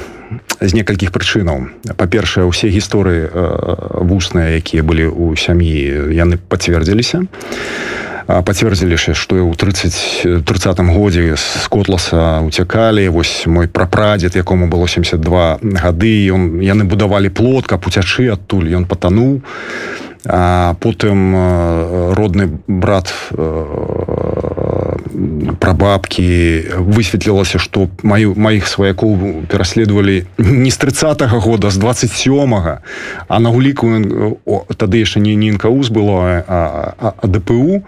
з 0.59 0.71
некалькіх 0.75 1.15
прычынаў. 1.15 1.71
Па-першае 1.95 2.43
усе 2.43 2.67
гісторыі 2.67 3.23
э, 3.23 4.03
вусныя 4.03 4.59
якія 4.59 4.83
былі 4.83 5.07
ў 5.07 5.39
сям'і 5.39 6.11
яны 6.11 6.35
пацвердзіліся. 6.37 7.23
а 7.23 8.14
пацвердзіліся 8.27 9.13
што 9.13 9.37
ў 9.37 9.53
30 9.53 10.45
30 10.45 10.79
годзе 10.93 11.37
з 11.37 11.65
котласа 11.69 12.41
уцякалі 12.41 13.07
вось 13.09 13.45
мой 13.45 13.67
прапрадзед 13.67 14.35
якому 14.35 14.67
было 14.67 14.87
72 14.87 15.59
гады 15.61 16.13
ён 16.33 16.61
яны 16.61 16.83
будавалі 16.83 17.29
плот 17.29 17.67
каб 17.67 17.85
уцячы 17.87 18.31
адтуль. 18.33 18.71
Ён 18.73 18.85
патануў. 18.85 19.41
Потым 20.25 21.17
родны 22.17 22.49
брат 22.67 23.13
прабабкі 25.59 26.27
высветлілася 26.79 27.59
што 27.59 27.87
маю 28.03 28.35
маіх 28.35 28.67
сваякоў 28.67 29.45
пераследавалі 29.51 30.25
не 30.37 30.71
з 30.71 30.77
30 30.77 31.21
-го 31.21 31.39
года 31.39 31.69
з 31.69 31.77
27 31.77 32.53
а 33.27 33.39
на 33.39 33.49
гуліку 33.49 33.87
тады 34.77 34.97
яшчэ 35.03 35.19
не 35.19 35.35
нінкаус 35.35 35.89
было 35.89 36.43
а 36.47 37.13
дпу. 37.23 37.83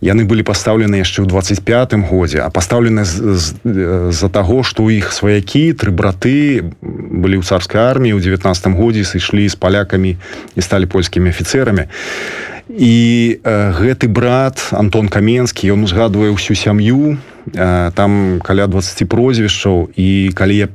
Яны 0.00 0.22
былі 0.24 0.46
пастаўлены 0.46 1.02
яшчэ 1.02 1.22
ў 1.22 1.26
25 1.26 1.94
годзе 2.06 2.38
а 2.46 2.50
пастаўлены 2.50 3.02
з-за 3.04 4.28
таго 4.28 4.62
што 4.62 4.86
ў 4.86 5.02
іх 5.02 5.12
сваякі 5.12 5.72
тры 5.72 5.90
браты 5.90 6.62
былі 6.82 7.42
ў 7.42 7.44
царскай 7.44 7.82
арміі 7.82 8.14
ў 8.14 8.22
19 8.22 8.78
годзе 8.78 9.02
сышлі 9.02 9.48
з 9.48 9.56
палякамі 9.58 10.14
і 10.54 10.60
сталі 10.62 10.86
польскімі 10.86 11.34
афіцэрамі 11.34 11.90
і 11.90 12.57
і 12.68 13.38
э, 13.42 13.72
гэты 13.72 14.08
брат 14.08 14.60
антон 14.72 15.08
каменскі 15.08 15.72
ён 15.72 15.88
узгадвае 15.88 16.30
ўсю 16.32 16.54
сям'ю 16.54 17.16
э, 17.54 17.90
там 17.96 18.40
каля 18.44 18.68
20 18.68 19.08
прозвішчаў. 19.08 19.88
І 19.96 20.30
калі 20.36 20.56
я 20.56 20.68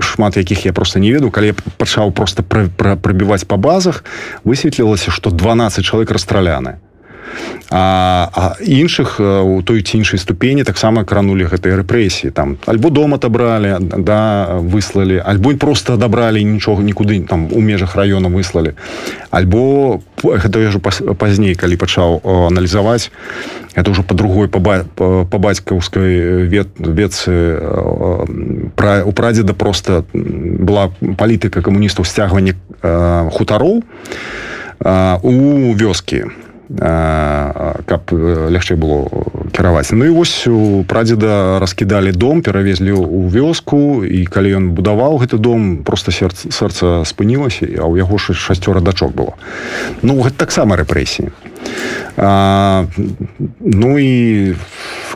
шмат 0.00 0.36
якіх 0.36 0.66
я 0.66 0.72
просто 0.72 0.98
не 0.98 1.12
веду 1.12 1.30
калі 1.30 1.52
я 1.52 1.54
пачаў 1.76 2.12
просто 2.12 2.42
прабіваць 2.42 3.44
па 3.44 3.56
базах 3.56 4.04
высветлілася 4.44 5.12
што 5.12 5.30
12 5.30 5.84
чалавек 5.84 6.10
расстраляны 6.10 6.80
а, 7.70 8.28
а 8.32 8.56
іншых 8.60 9.20
у 9.20 9.62
той 9.62 9.82
ці 9.82 9.98
іншай 9.98 10.18
ступені 10.18 10.64
таксама 10.64 11.04
кранули 11.04 11.44
гэтай 11.44 11.76
рэпрэсіі. 11.80 12.30
Там 12.30 12.56
альбо 12.66 12.90
дом 12.90 13.12
отобралі 13.12 13.76
да 13.80 14.60
выслалі 14.60 15.22
альбо 15.24 15.54
просто 15.56 15.94
адабралі 15.94 16.44
нічога 16.44 16.82
нікуды 16.82 17.22
там 17.26 17.48
у 17.52 17.60
межах 17.60 17.96
района 17.96 18.28
выслалі. 18.28 18.74
Альбо 19.30 20.00
гэта 20.22 20.60
я 20.60 20.70
пазней 21.14 21.54
калі 21.54 21.76
пачаў 21.76 22.20
аналізаваць 22.24 23.10
это 23.74 23.90
уже 23.90 24.02
по 24.02 24.14
другой 24.14 24.48
па 24.48 24.84
бацькаўскай 25.38 26.44
вет 26.46 26.68
вецы 26.76 27.58
пра 28.76 29.02
у 29.04 29.12
прадзеда 29.12 29.54
просто 29.54 30.04
была 30.12 30.92
палітыка 31.16 31.62
камуністаў 31.62 32.04
сцягвання 32.04 32.54
хутароў 33.32 33.82
у 35.22 35.32
вёскі 35.74 36.24
каб 36.78 38.02
лягчэй 38.12 38.76
было 38.76 39.04
кіраваць. 39.52 39.92
Ну 39.92 40.04
і 40.04 40.10
вось 40.16 40.46
у 40.46 40.84
прадзеда 40.88 41.58
раскідалі 41.60 42.12
дом 42.12 42.40
перавезлі 42.42 42.96
ў 42.96 43.28
вёску 43.28 44.04
і 44.04 44.24
калі 44.24 44.56
ён 44.56 44.64
будаваў 44.72 45.20
гэты 45.20 45.36
дом 45.36 45.84
просто 45.84 46.10
сэрца 46.10 46.48
сэрца 46.48 47.04
спынілася 47.04 47.68
а 47.76 47.84
ў 47.84 48.00
яго 48.00 48.16
ж 48.16 48.32
шасцёра 48.32 48.80
дачок 48.80 49.12
было. 49.12 49.36
Ну 50.00 50.16
гэта 50.24 50.48
таксама 50.48 50.76
рэпрэсіі. 50.80 51.28
Ну 52.16 53.90
і 53.98 54.54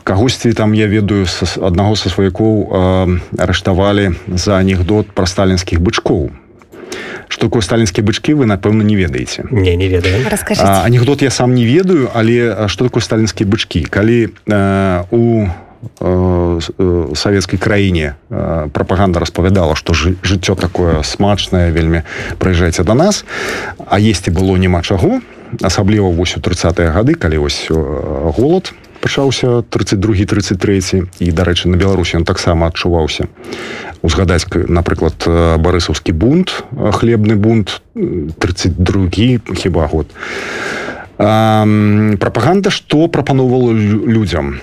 кагосьці 0.03 0.53
там 0.53 0.73
я 0.73 0.87
ведаю 0.87 1.25
аднаго 1.61 1.95
са 1.97 2.09
сваякоў 2.13 3.17
арыштавалі 3.37 4.13
за 4.29 4.61
анекдот 4.61 5.09
пра 5.09 5.25
сталінскіх 5.25 5.81
бычкоў 5.81 6.29
что 7.27 7.47
такое 7.47 7.61
сталінскія 7.61 8.05
бычки 8.05 8.33
вы 8.33 8.45
напэўна 8.45 8.83
не 8.83 8.95
ведаеце 8.95 9.43
не 9.51 9.75
не 9.75 9.87
ведаю. 9.87 10.25
Анекдот 10.83 11.21
я 11.21 11.29
сам 11.29 11.55
не 11.55 11.65
ведаю 11.65 12.09
але 12.13 12.67
что 12.67 12.85
такое 12.85 13.01
сталінскія 13.01 13.49
бычки? 13.49 13.85
Калі 13.89 14.29
э, 14.47 15.03
у 15.11 15.47
савецкай 17.15 17.59
краіне 17.59 18.15
прапаганда 18.29 19.19
распавядала 19.19 19.75
што 19.75 19.93
жыццё 19.93 20.55
такое 20.55 21.03
смачнае 21.03 21.71
вельмі 21.71 22.01
прыязджайце 22.41 22.83
да 22.83 22.93
нас 22.93 23.25
а 23.85 23.99
есці 23.99 24.33
было 24.33 24.57
няма 24.57 24.81
чаго 24.81 25.21
асабліва 25.61 26.09
вось 26.09 26.37
у 26.37 26.41
30 26.41 26.79
гады 26.91 27.13
калі 27.13 27.37
вось 27.37 27.69
голод 27.69 28.73
пачаўся 29.07 29.63
32 29.63 30.27
33 30.27 31.07
і 31.23 31.31
дарэчы 31.31 31.71
на 31.71 31.79
беларусі 31.79 32.19
ён 32.19 32.27
таксама 32.27 32.67
адчуваўся. 32.67 33.31
Узгадаць 34.03 34.43
напрыклад 34.51 35.23
барысаўскі 35.63 36.11
бунт 36.11 36.67
хлебны 36.75 37.39
бунт 37.39 37.79
32 37.95 39.55
хіба 39.55 39.87
год. 39.87 40.11
Прапаганда 41.15 42.67
што 42.67 43.07
прапановала 43.07 43.71
людзям? 43.71 44.59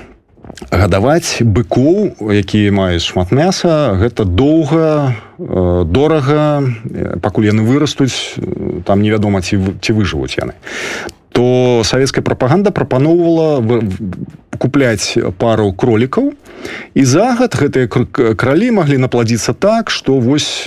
Гадаваць 0.69 1.41
быкоў 1.41 2.21
якія 2.21 2.69
маюць 2.69 3.03
шмат 3.03 3.33
мяса 3.33 3.97
гэта 3.97 4.29
доўга 4.29 5.17
э, 5.41 5.83
дорага 5.89 6.63
пакуль 7.25 7.49
яны 7.49 7.65
вырастуць 7.65 8.37
там 8.85 9.03
невядома 9.03 9.41
ці 9.41 9.59
ці 9.81 9.97
выжывуць 9.97 10.37
яны 10.39 10.55
то 11.35 11.83
савецкая 11.83 12.23
прапаганда 12.23 12.71
прапаноўвала 12.71 13.59
купляць 14.55 15.19
пару 15.35 15.73
кролікаў 15.75 16.31
і 16.95 17.03
загад 17.03 17.59
гэтыя 17.59 17.91
кралі 18.39 18.71
маглі 18.79 19.03
напладзіцца 19.03 19.51
так 19.59 19.91
што 19.91 20.23
вось 20.23 20.63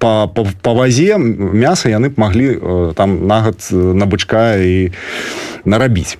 па, 0.00 0.32
па, 0.32 0.42
па 0.64 0.72
вазе 0.72 1.20
мяса 1.20 1.92
яны 1.92 2.08
б 2.08 2.16
маглі 2.16 2.48
там 2.96 3.28
нагад 3.28 3.68
на 3.70 4.08
бычка 4.08 4.56
і 4.64 4.96
нарабіць. 5.68 6.16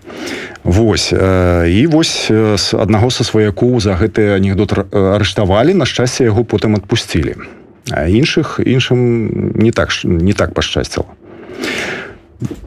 Вось 0.61 1.17
і 1.17 1.83
вось 1.89 2.29
з 2.29 2.67
аднаго 2.77 3.09
са 3.09 3.25
сваякоў 3.25 3.81
за 3.81 3.97
гэты 3.97 4.37
анекдот 4.37 4.77
арыштавалі 4.93 5.73
на 5.73 5.89
шчасце 5.89 6.29
яго 6.29 6.45
потым 6.45 6.77
адпусцілі. 6.77 7.41
Іншых 7.89 8.61
іншым 8.61 9.57
не 9.57 9.73
так 9.73 9.97
не 10.05 10.37
так 10.37 10.53
пашчасціла 10.53 11.09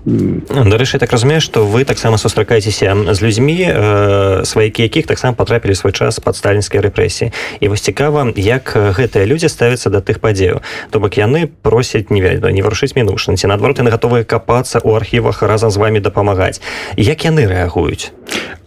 дарэчы 0.06 0.98
так 0.98 1.12
разумею 1.12 1.42
што 1.42 1.66
вы 1.66 1.86
таксама 1.86 2.18
сустракаецеся 2.18 3.14
з 3.14 3.20
людзьмі 3.22 3.58
э, 3.70 4.46
сваякі 4.46 4.82
якіх 4.84 5.06
таксама 5.06 5.34
патрапілі 5.34 5.76
свой 5.76 5.94
час 5.94 6.20
пад 6.20 6.36
сталінскай 6.36 6.82
рэпрэсіі. 6.82 7.32
І 7.60 7.68
вось 7.68 7.82
цікава 7.82 8.34
як 8.36 8.74
гэтыя 8.74 9.26
людзі 9.30 9.50
ставяцца 9.50 9.90
да 9.90 10.02
тых 10.02 10.20
падзеяў 10.20 10.62
то 10.90 11.00
бок 11.00 11.18
яны 11.18 11.46
просяць 11.46 12.10
не 12.10 12.22
ведаю 12.22 12.54
не 12.54 12.62
варушыць 12.66 12.96
мінушанці 12.96 13.46
наадварот 13.46 13.78
яны 13.78 13.94
гатовыя 13.94 14.24
капацца 14.26 14.82
ў 14.82 14.98
архівах 14.98 15.44
разам 15.44 15.70
з 15.70 15.78
вами 15.78 16.00
дапамагаць. 16.00 16.62
Як 16.98 17.26
яны 17.26 17.46
рэагуюць? 17.46 18.10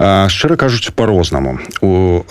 Шчыра 0.03 0.57
кажучы 0.57 0.93
по-рознаму 0.93 1.59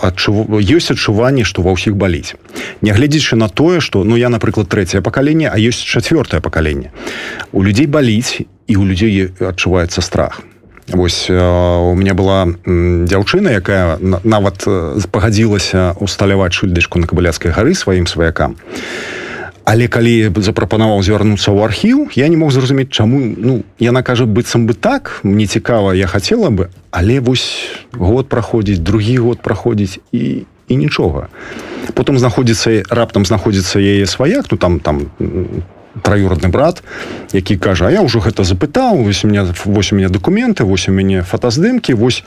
адчу... 0.00 0.32
ёсць 0.60 0.92
адчуванне 0.92 1.44
што 1.44 1.60
ва 1.62 1.76
ўсіх 1.76 1.96
баліць. 1.96 2.36
Нягледзячы 2.80 3.36
на 3.36 3.48
тое 3.48 3.80
што 3.80 4.04
ну 4.04 4.16
я 4.16 4.28
напрыклад 4.28 4.68
трэцяе 4.68 5.00
пакаленне 5.00 5.48
а 5.48 5.56
ёсць 5.56 5.84
чавёртае 5.84 6.40
пакаленне. 6.40 6.92
У 7.52 7.62
людзей 7.62 7.86
баліць 7.86 8.44
і 8.66 8.76
у 8.76 8.84
людзей 8.84 9.30
адчуваецца 9.40 10.00
страх. 10.00 10.40
Вось 10.88 11.30
у 11.30 11.94
меня 11.94 12.14
была 12.14 12.46
дзяўчына 12.66 13.54
якая 13.54 13.98
нават 14.02 14.66
пагадзілася 15.10 15.94
усталяваць 16.02 16.52
шульдачку 16.52 16.98
на 16.98 17.06
кабыляцкай 17.06 17.54
гары 17.54 17.74
сваім 17.74 18.06
сваякам. 18.06 18.58
Але 19.64 19.86
калі 19.86 20.34
запрапанаваў 20.42 20.98
звярнуцца 21.06 21.54
ў 21.54 21.62
архіў 21.62 21.98
я 22.18 22.26
не 22.26 22.36
мог 22.36 22.50
зразумець 22.50 22.90
чаму 22.90 23.22
ну 23.22 23.62
яна 23.78 24.02
кажа 24.02 24.26
быццам 24.26 24.66
бы 24.66 24.74
так 24.74 25.22
мне 25.22 25.46
цікава 25.46 25.94
я 25.94 26.10
хацела 26.10 26.50
бы 26.50 26.66
але 26.90 27.20
вось 27.22 27.70
год 27.94 28.26
праходзіць 28.28 28.82
другі 28.82 29.18
год 29.18 29.38
праходзіць 29.38 30.02
і 30.10 30.44
і 30.68 30.74
нічога. 30.76 31.28
Потым 31.94 32.18
знаходзіцца 32.18 32.82
раптам 32.90 33.22
знаходзіцца 33.24 33.78
яе 33.78 34.06
сваяк 34.06 34.50
ну 34.50 34.58
там 34.58 34.80
там 34.80 35.06
траюродны 36.02 36.48
брат 36.48 36.82
які 37.32 37.56
кажа 37.56 37.90
я 37.90 38.02
ўжо 38.02 38.20
гэта 38.20 38.44
запытаў 38.44 39.04
вось 39.04 39.24
меня 39.24 39.46
вось 39.64 39.92
у 39.92 39.96
меня 39.96 40.08
документы 40.08 40.64
вось 40.64 40.88
у 40.88 40.92
мяне 40.92 41.22
фотаздымкі 41.22 41.94
вось 41.94 42.24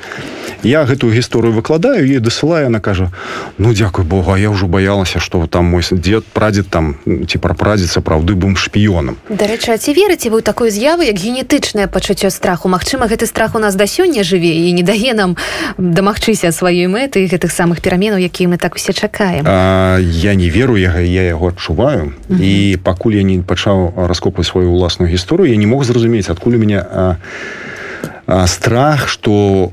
я 0.64 0.86
гэтую 0.86 1.14
гісторыю 1.14 1.54
выкладаю 1.54 2.06
і 2.06 2.20
дасылаю 2.20 2.68
она 2.68 2.80
кажа 2.80 3.12
ну 3.58 3.74
дзякуй 3.74 4.06
Бога 4.06 4.38
я 4.38 4.50
ўжо 4.50 4.68
баялася 4.68 5.20
что 5.20 5.48
там 5.48 5.66
мой 5.66 5.82
дзед 5.82 6.26
прадзед 6.26 6.70
там 6.70 6.96
ці 7.06 7.38
прапрадзед 7.38 7.90
сапраўды 7.90 8.36
бум 8.36 8.56
шпіёнам 8.56 9.18
дарэчы 9.30 9.78
ці 9.78 9.94
верыце 9.94 10.30
вы 10.30 10.42
такой 10.42 10.70
з'явы 10.70 11.06
як 11.06 11.16
генетычнае 11.16 11.88
пачуццё 11.88 12.30
страху? 12.30 12.70
Мачыма 12.70 13.08
гэты 13.08 13.26
страх 13.26 13.56
у 13.56 13.60
нас 13.60 13.76
да 13.76 13.88
сёння 13.88 14.24
жыве 14.24 14.68
і 14.68 14.72
не 14.74 14.84
дае 14.84 15.14
нам 15.14 15.38
дамагчыся 15.78 16.52
сваёй 16.52 16.88
мэты 16.88 17.26
гэтых 17.26 17.52
самых 17.52 17.82
пераменаў 17.82 18.20
якія 18.20 18.50
мы 18.50 18.58
так 18.58 18.76
усе 18.76 18.94
чакаем. 18.94 19.46
А, 19.48 19.98
я 20.00 20.36
не 20.36 20.50
веру 20.50 20.76
я 20.76 21.00
я 21.00 21.24
яго 21.24 21.48
адчуваю. 21.48 22.14
Mm 22.30 22.38
-hmm. 22.38 22.44
і 22.44 22.78
пакуль 22.78 23.14
я 23.14 23.24
не 23.24 23.42
па 23.42 23.55
пачаў 23.56 23.96
раскопаць 24.12 24.52
сваю 24.52 24.76
ўласную 24.76 25.08
гісторыю 25.08 25.48
я 25.48 25.56
не 25.56 25.66
мог 25.66 25.88
зразумець 25.88 26.28
адкуль 26.28 26.60
у 26.60 26.60
мяне 26.60 26.84
а, 26.84 27.16
а, 28.28 28.46
страх 28.52 29.08
что 29.08 29.72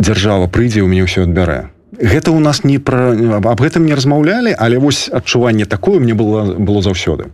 дзяржава 0.00 0.48
прыйдзе 0.48 0.80
у 0.80 0.88
мяне 0.88 1.04
ўсё 1.04 1.28
адбярэ. 1.28 1.68
Гэта 2.00 2.32
у 2.32 2.40
нас 2.40 2.64
не 2.64 2.78
пра 2.80 3.12
аб 3.44 3.60
гэтым 3.60 3.84
не 3.84 3.92
размаўлялі 3.92 4.56
але 4.56 4.80
вось 4.80 5.12
адчуванне 5.12 5.68
такое 5.68 6.00
мне 6.00 6.16
было 6.16 6.56
было 6.56 6.80
заўсёды. 6.80 7.28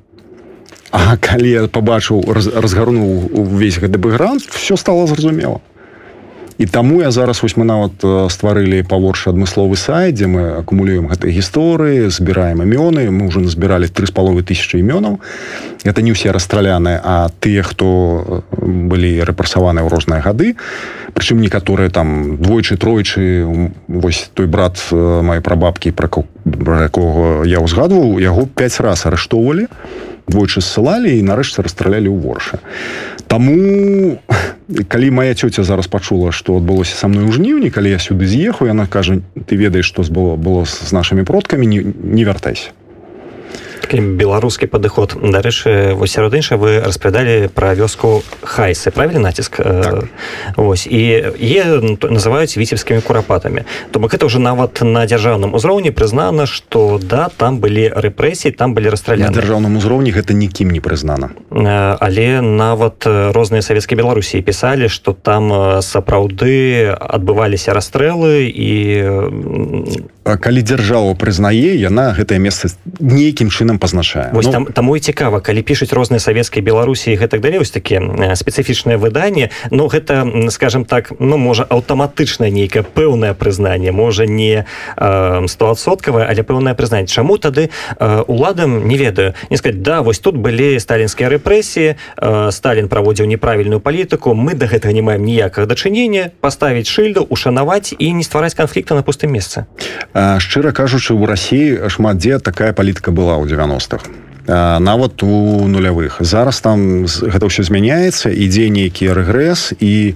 А 0.90 1.16
калі 1.18 1.50
я 1.50 1.62
побачыў 1.66 2.22
раз, 2.26 2.50
разгарнуў 2.50 3.30
увесь 3.38 3.78
гэты 3.78 3.98
бэкграунд 3.98 4.42
все 4.50 4.74
стало 4.74 5.07
зразумела 5.07 5.62
і 6.59 6.67
таму 6.67 7.03
я 7.03 7.11
зараз 7.11 7.43
вось 7.43 7.57
мы 7.57 7.64
нават 7.64 7.99
стварылі 8.31 8.83
паворшы 8.87 9.31
адмысловы 9.31 9.77
сайт 9.77 10.14
дзе 10.14 10.27
мы 10.31 10.62
акумулюем 10.62 11.11
гэтай 11.11 11.35
гісторыі 11.35 12.11
збіраем 12.11 12.62
імёны. 12.62 13.11
Мы 13.11 13.27
уже 13.27 13.40
назбіралі 13.40 13.88
тры 13.88 14.07
з 14.07 14.12
паловы 14.14 14.43
тысячи 14.47 14.79
імёнаў. 14.79 15.19
Это 15.85 16.03
не 16.03 16.14
ўсе 16.14 16.31
расстраляныя 16.31 17.01
а 17.03 17.29
тыя 17.40 17.62
хто 17.62 18.45
былі 18.55 19.25
рэпрасаваны 19.27 19.83
ў 19.83 19.88
розныя 19.90 20.23
гады. 20.23 20.55
Прычым 21.14 21.43
некаторыя 21.43 21.90
там 21.90 22.38
двойчы 22.38 22.77
тройчы. 22.77 23.47
Вось 23.88 24.31
той 24.35 24.47
брат 24.47 24.79
мае 24.93 25.40
прабабкі 25.40 25.90
пра 25.90 26.09
якога 26.87 27.43
я 27.49 27.59
ўзгадваў 27.59 28.23
яго 28.23 28.47
пять 28.47 28.79
раз 28.81 29.07
арыштоўвалі 29.07 29.67
двойчы 30.29 30.61
ссылалі 30.64 31.12
і 31.19 31.27
нарэшце 31.27 31.61
расстралялі 31.64 32.09
ў 32.09 32.17
ворша 32.17 32.59
Таму 33.35 34.18
калі 34.88 35.11
моя 35.11 35.35
цёця 35.35 35.66
зараз 35.66 35.90
пачула 35.90 36.31
што 36.31 36.55
адбылося 36.55 36.94
са 36.94 37.11
мной 37.11 37.27
у 37.27 37.33
жніўні 37.35 37.70
калі 37.75 37.90
я 37.90 37.99
сюды 37.99 38.31
з'ехаў 38.31 38.70
яна 38.70 38.87
кажа 38.87 39.18
ты 39.35 39.59
ведаеш 39.59 39.90
што 39.90 40.07
было 40.07 40.38
было 40.38 40.62
з 40.70 40.94
нашымі 40.94 41.27
продкамі 41.27 41.66
не, 41.66 41.83
не 41.83 42.23
вяртайся 42.23 42.70
такі 43.85 44.01
беларускі 44.01 44.66
падыход. 44.66 45.16
Дарэчы 45.20 45.92
вось 45.94 46.12
сярод 46.16 46.35
інша 46.35 46.57
вы 46.57 46.81
распавядалі 46.81 47.53
пра 47.53 47.77
вёску 47.77 48.25
хайсы 48.40 48.90
правільны 48.90 49.29
націск? 49.29 49.61
Так. 49.61 50.09
ось 50.57 50.87
і 50.87 51.03
е 51.40 51.64
называюць 52.01 52.57
віцебскімі 52.57 53.01
курапатамі. 53.01 53.64
То 53.90 54.01
бок 54.01 54.16
гэта 54.16 54.27
ўжо 54.27 54.40
нават 54.40 54.81
на 54.81 55.05
дзяржаўным 55.05 55.55
узроўні 55.55 55.92
прызнана 55.92 56.47
што 56.47 56.99
да 56.99 57.29
там 57.29 57.61
былі 57.61 57.92
рэпрэсіі 57.92 58.57
там 58.57 58.75
былі 58.75 58.88
расстраляны. 58.88 59.33
Дзяржаўным 59.33 59.77
узроўні 59.77 60.11
гэта 60.11 60.33
нікім 60.33 60.70
не 60.73 60.81
прызнана. 60.81 61.37
Але 61.51 62.40
нават 62.40 63.05
розныя 63.07 63.62
савецкія 63.62 63.99
беларусі 64.01 64.40
пісалі 64.40 64.88
што 64.88 65.12
там 65.12 65.81
сапраўды 65.85 66.88
адбываліся 66.97 67.75
расстрэлы 67.77 68.49
і 68.49 68.73
калі 70.24 70.60
дзяржава 70.64 71.14
прызнае 71.14 71.76
яна 71.76 72.16
гэтае 72.16 72.40
месца 72.40 72.72
нейкім 73.00 73.52
чынам 73.52 73.74
нам 73.74 73.78
пазначае 73.78 74.30
ну, 74.32 74.40
там 74.42 74.66
таму 74.66 74.96
і 74.96 75.00
цікава 75.00 75.40
калі 75.40 75.62
пішуць 75.62 75.92
розныя 75.92 76.20
савецкай 76.20 76.62
беларусі 76.62 77.16
гэтак 77.16 77.40
далей 77.40 77.60
ось 77.60 77.70
такі 77.70 78.00
спецыфічнае 78.34 78.96
выданне 78.96 79.50
но 79.70 79.87
гэта 79.88 80.24
скажем 80.50 80.84
так 80.84 81.12
ну 81.18 81.37
можа 81.37 81.64
аўтаматычна 81.64 82.50
нейкае 82.50 82.84
пэўнае 82.84 83.34
прызнанне 83.34 83.92
можа 83.92 84.26
не 84.26 84.64
стосоткавае 84.96 86.26
але 86.28 86.42
пэўнае 86.42 86.74
прызнанне. 86.74 87.06
Чаму 87.06 87.38
тады 87.38 87.70
уладам 88.26 88.87
не 88.88 88.96
ведаю. 88.96 89.34
Не 89.50 89.56
сказать 89.56 89.82
да 89.82 90.02
вось 90.02 90.18
тут 90.18 90.37
былі 90.37 90.78
сталінскія 90.78 91.28
рэпрэсіі 91.28 91.96
Сталін 92.50 92.88
праводзіў 92.88 93.26
неправільную 93.26 93.80
палітыку 93.80 94.34
мы 94.34 94.54
до 94.54 94.66
гэтага 94.66 94.92
не 94.94 95.02
маем 95.02 95.24
ніякага 95.24 95.66
дачынення 95.66 96.30
паставіць 96.40 96.88
шыльду 96.88 97.26
ушанаваць 97.28 97.94
і 97.98 98.12
не 98.12 98.22
ствараць 98.22 98.54
канфлікта 98.54 98.94
на 98.94 99.02
пустым 99.02 99.32
месцы 99.32 99.66
шчыра 100.14 100.70
кажучы 100.70 101.14
у 101.14 101.27
Росіі 101.27 101.90
шмат 101.90 102.22
дзе 102.22 102.38
такая 102.38 102.72
палітыка 102.72 103.11
была 103.11 103.37
ў 103.37 103.50
90 103.50 103.98
90-х 103.98 104.24
нават 104.46 105.22
у 105.22 105.66
нулявых. 105.68 106.20
Зараз 106.20 106.61
там 106.61 107.07
гэта 107.07 107.48
ўсё 107.48 107.64
змяняецца 107.64 108.29
ідзе 108.29 108.68
нейкі 108.68 109.09
рэгрэс 109.16 109.72
і 109.81 110.14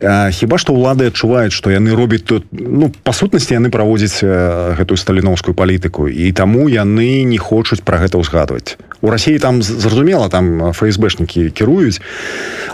хіба 0.00 0.56
што 0.56 0.72
ўлады 0.72 1.12
адчуваюць 1.12 1.52
што 1.52 1.68
яны 1.68 1.92
робяць 1.92 2.24
тут 2.24 2.48
ну 2.54 2.88
па 2.88 3.12
сутнасці 3.12 3.58
яны 3.58 3.68
праводзяць 3.68 4.24
гэтую 4.24 4.96
сталіноўскую 4.96 5.52
палітыку 5.52 6.08
і 6.08 6.32
таму 6.32 6.70
яны 6.72 7.26
не 7.26 7.36
хочуць 7.36 7.84
пра 7.84 7.98
гэта 7.98 8.16
ўзгадваць. 8.16 8.78
У 9.02 9.10
рассіі 9.10 9.42
там 9.42 9.60
зразумела 9.62 10.30
там 10.30 10.72
фсбшнікі 10.72 11.50
кіруюць. 11.50 12.00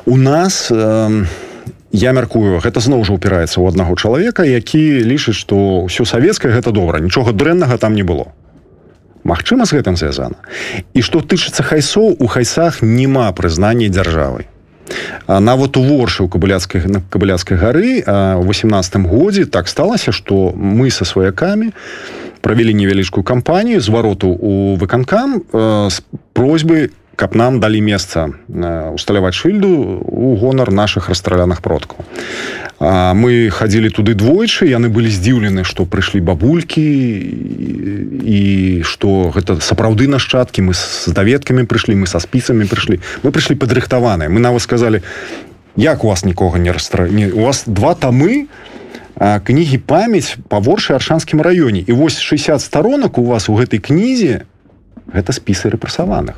У 0.05 0.17
нас 0.17 0.69
э, 0.71 1.25
я 1.97 2.13
мяркую 2.13 2.61
гэта 2.61 2.81
зноў 2.85 3.05
жа 3.09 3.17
упіраецца 3.17 3.57
ў 3.57 3.73
аднаго 3.73 3.97
чалавека 3.97 4.45
які 4.45 5.01
лічыць 5.01 5.39
што 5.41 5.89
ўсё 5.89 6.05
савецкае 6.05 6.53
гэта 6.53 6.73
добра 6.77 7.01
нічога 7.01 7.33
дрэннага 7.33 7.81
там 7.81 7.97
не 7.97 8.05
было. 8.05 8.37
Магчыма 9.25 9.65
з 9.67 9.81
гэтым 9.81 9.97
звязана? 9.97 10.39
І 10.95 11.03
што 11.03 11.19
тычыцца 11.19 11.65
хайсоў 11.65 12.21
у 12.21 12.27
хайсах 12.29 12.85
няма 12.85 13.33
прызнання 13.33 13.89
дзяржавай 13.89 14.47
нават 15.27 15.77
у 15.77 15.83
воршы 15.83 16.23
у 16.23 16.29
кабыляцкай 16.29 16.85
на 16.87 17.01
кабыляцкай 17.11 17.59
гары 17.59 18.05
у 18.07 18.43
восемнадцатым 18.47 19.07
годзе 19.07 19.47
так 19.47 19.69
сталася 19.69 20.13
что 20.13 20.53
мы 20.55 20.91
со 20.91 21.05
сваякамі 21.05 21.73
правялі 22.41 22.75
невялічкую 22.75 23.25
кампанію 23.25 23.81
звароту 23.81 24.29
у 24.29 24.77
выканкам 24.77 25.43
з 25.91 26.03
просьбы 26.33 26.91
каб 27.17 27.35
нам 27.35 27.61
далі 27.61 27.81
месца 27.81 28.29
усталяваць 28.93 29.35
шыльду 29.35 30.05
у 30.05 30.37
гонар 30.37 30.71
наших 30.71 31.09
расстраляных 31.09 31.65
продкаў. 31.65 32.05
Мы 32.79 33.49
хадзілі 33.49 33.89
туды 33.89 34.13
двойчы 34.13 34.69
яны 34.69 34.93
былі 34.93 35.09
здзіўлены 35.09 35.65
што 35.65 35.89
прыйшлі 35.89 36.21
бабулькі 36.21 36.85
і 38.21 38.41
што 38.85 39.33
гэта 39.33 39.65
сапраўды 39.65 40.13
нашчадкі. 40.13 40.69
Мы 40.69 40.77
з 40.77 41.09
даведкамі 41.09 41.65
прыйшлі 41.65 41.97
мы 41.97 42.05
са 42.05 42.21
спісамі 42.21 42.69
прыйшлі. 42.69 43.01
Мы 43.25 43.33
прыйшлі 43.33 43.57
падрыхтаваныя. 43.57 44.29
Мы 44.29 44.45
нават 44.45 44.61
сказалі 44.61 45.01
як 45.77 46.05
у 46.05 46.13
вас 46.13 46.25
нікога 46.25 46.61
не 46.61 46.71
расстра 46.71 47.09
не 47.09 47.33
у 47.33 47.49
вас 47.49 47.65
два 47.65 47.97
тамы 47.97 48.53
кнігі 49.17 49.81
памяць 49.89 50.37
па 50.53 50.61
воршы 50.61 50.93
аршанскім 50.93 51.41
раёне. 51.41 51.81
І 51.81 51.93
вось 51.97 52.21
60 52.21 52.61
сторонок 52.61 53.17
у 53.17 53.25
вас 53.25 53.49
у 53.49 53.57
гэтай 53.57 53.81
кнізе 53.81 54.45
гэта 55.09 55.33
спісы 55.33 55.73
рэпрасаваных 55.73 56.37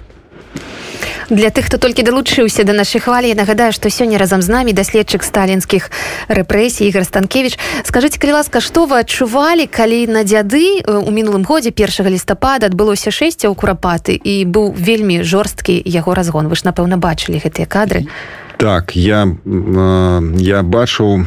для 1.31 1.51
тых 1.51 1.67
хто 1.67 1.79
толькі 1.79 2.03
далучыўся 2.03 2.65
да 2.65 2.73
нашай 2.73 3.01
хвалі 3.01 3.35
нагадаю 3.35 3.73
што 3.73 3.89
сёння 3.89 4.19
разам 4.19 4.43
з 4.43 4.49
намі 4.49 4.73
даследчык 4.73 5.23
сталінскіх 5.23 5.91
рэпрэсій 6.29 6.89
ігор 6.89 7.05
станкевич 7.05 7.59
скажитеце 7.85 8.21
калі 8.21 8.33
ласка 8.41 8.61
што 8.61 8.87
вы 8.89 9.05
адчувалі 9.05 9.69
калі 9.69 10.07
на 10.09 10.25
дзяды 10.25 10.81
у 10.89 11.11
мінулым 11.11 11.45
годзе 11.45 11.71
першага 11.71 12.09
лістапада 12.09 12.73
адбылося 12.73 13.13
шэсця 13.13 13.53
ў 13.53 13.55
курапаты 13.55 14.17
і 14.17 14.45
быў 14.49 14.73
вельмі 14.73 15.23
жорсткі 15.23 15.77
яго 15.85 16.15
разгон? 16.15 16.49
Вы 16.49 16.57
ж 16.57 16.65
напэўна 16.65 16.97
бачылі 16.97 17.41
гэтыя 17.43 17.69
кадры. 17.69 18.09
Так 18.57 18.97
я 18.97 19.29
я 19.45 20.63
бачыў 20.63 21.27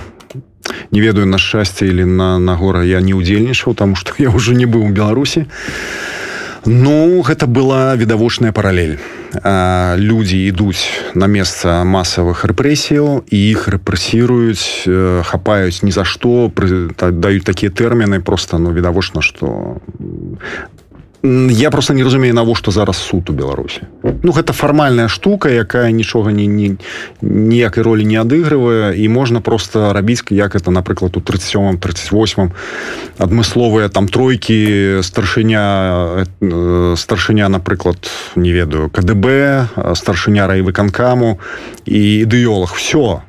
не 0.92 1.00
ведаю 1.02 1.28
на 1.28 1.38
шчасце 1.38 1.88
или 1.88 2.04
на 2.04 2.40
на 2.40 2.56
гора 2.58 2.84
я 2.84 3.02
не 3.02 3.14
удзельнічаў 3.14 3.76
там 3.76 3.96
что 3.96 4.14
я 4.18 4.30
уже 4.30 4.56
не 4.56 4.66
быў 4.66 4.90
у 4.90 4.90
беларусі 4.90 5.46
ну 6.65 7.21
гэта 7.21 7.47
была 7.47 7.95
відавочная 7.95 8.52
паралель. 8.52 8.97
Людзі 9.97 10.38
ідуць 10.47 11.15
на 11.15 11.26
месца 11.26 11.84
масавых 11.88 12.43
рэпрэсіяў 12.43 13.24
і 13.32 13.38
іх 13.38 13.67
рэпрэсіруюць 13.71 14.88
хапаюць 15.24 15.82
ні 15.84 15.91
за 15.91 16.04
што 16.04 16.52
даюць 16.52 17.47
такія 17.47 17.71
тэрміны 17.71 18.19
просто 18.19 18.60
ну 18.60 18.76
відавочна 18.76 19.21
што 19.21 19.80
я 21.24 21.70
просто 21.70 21.94
не 21.94 22.04
разумею 22.04 22.34
навошта 22.34 22.72
зараз 22.72 22.98
суд 22.98 23.30
у 23.30 23.34
беларусі. 23.34 23.82
Ну 24.04 24.32
гэта 24.32 24.54
фармальная 24.54 25.08
штука 25.08 25.50
якая 25.50 25.92
нічога 25.92 26.32
не 26.32 26.48
не 26.48 26.78
ніякай 27.22 27.84
ролі 27.84 28.06
не 28.06 28.18
адыгрывае 28.18 28.98
і 28.98 29.08
можна 29.10 29.42
просто 29.42 29.94
рабіць 29.94 30.24
як 30.30 30.56
это 30.56 30.72
напрыклад 30.72 31.18
у 31.18 31.22
37 31.22 31.78
38 31.78 32.52
адмысловыя 33.18 33.90
там 33.90 34.08
тройкі 34.08 35.02
старшыня 35.04 36.26
э, 36.42 36.96
старшыня 36.98 37.50
напрыклад 37.50 38.10
не 38.36 38.52
ведаю 38.52 38.90
кДб 38.90 39.70
старшыня 39.96 40.48
райвыканкаму 40.48 41.40
і 41.86 42.26
ідэолог 42.26 42.74
все 42.74 43.22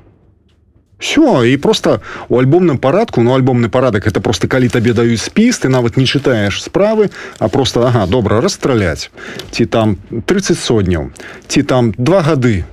все 1.02 1.50
і 1.50 1.56
просто 1.56 2.00
у 2.28 2.38
альбомным 2.38 2.78
парадку 2.78 3.22
ну 3.22 3.34
альбомны 3.34 3.68
парадак 3.68 4.06
это 4.06 4.20
просто 4.20 4.46
калі 4.48 4.68
табе 4.68 4.92
даюць 4.94 5.20
спіс 5.20 5.58
ты 5.58 5.68
нават 5.68 5.96
не 5.96 6.06
чытаеш 6.06 6.62
справы 6.62 7.10
а 7.38 7.48
просто 7.48 7.82
ага 7.82 8.06
добра 8.06 8.40
расстраляць 8.40 9.10
ці 9.50 9.66
там 9.66 9.96
30 10.26 10.58
сотняў 10.58 11.10
ці 11.48 11.62
там 11.62 11.92
два 11.98 12.22
гады 12.22 12.64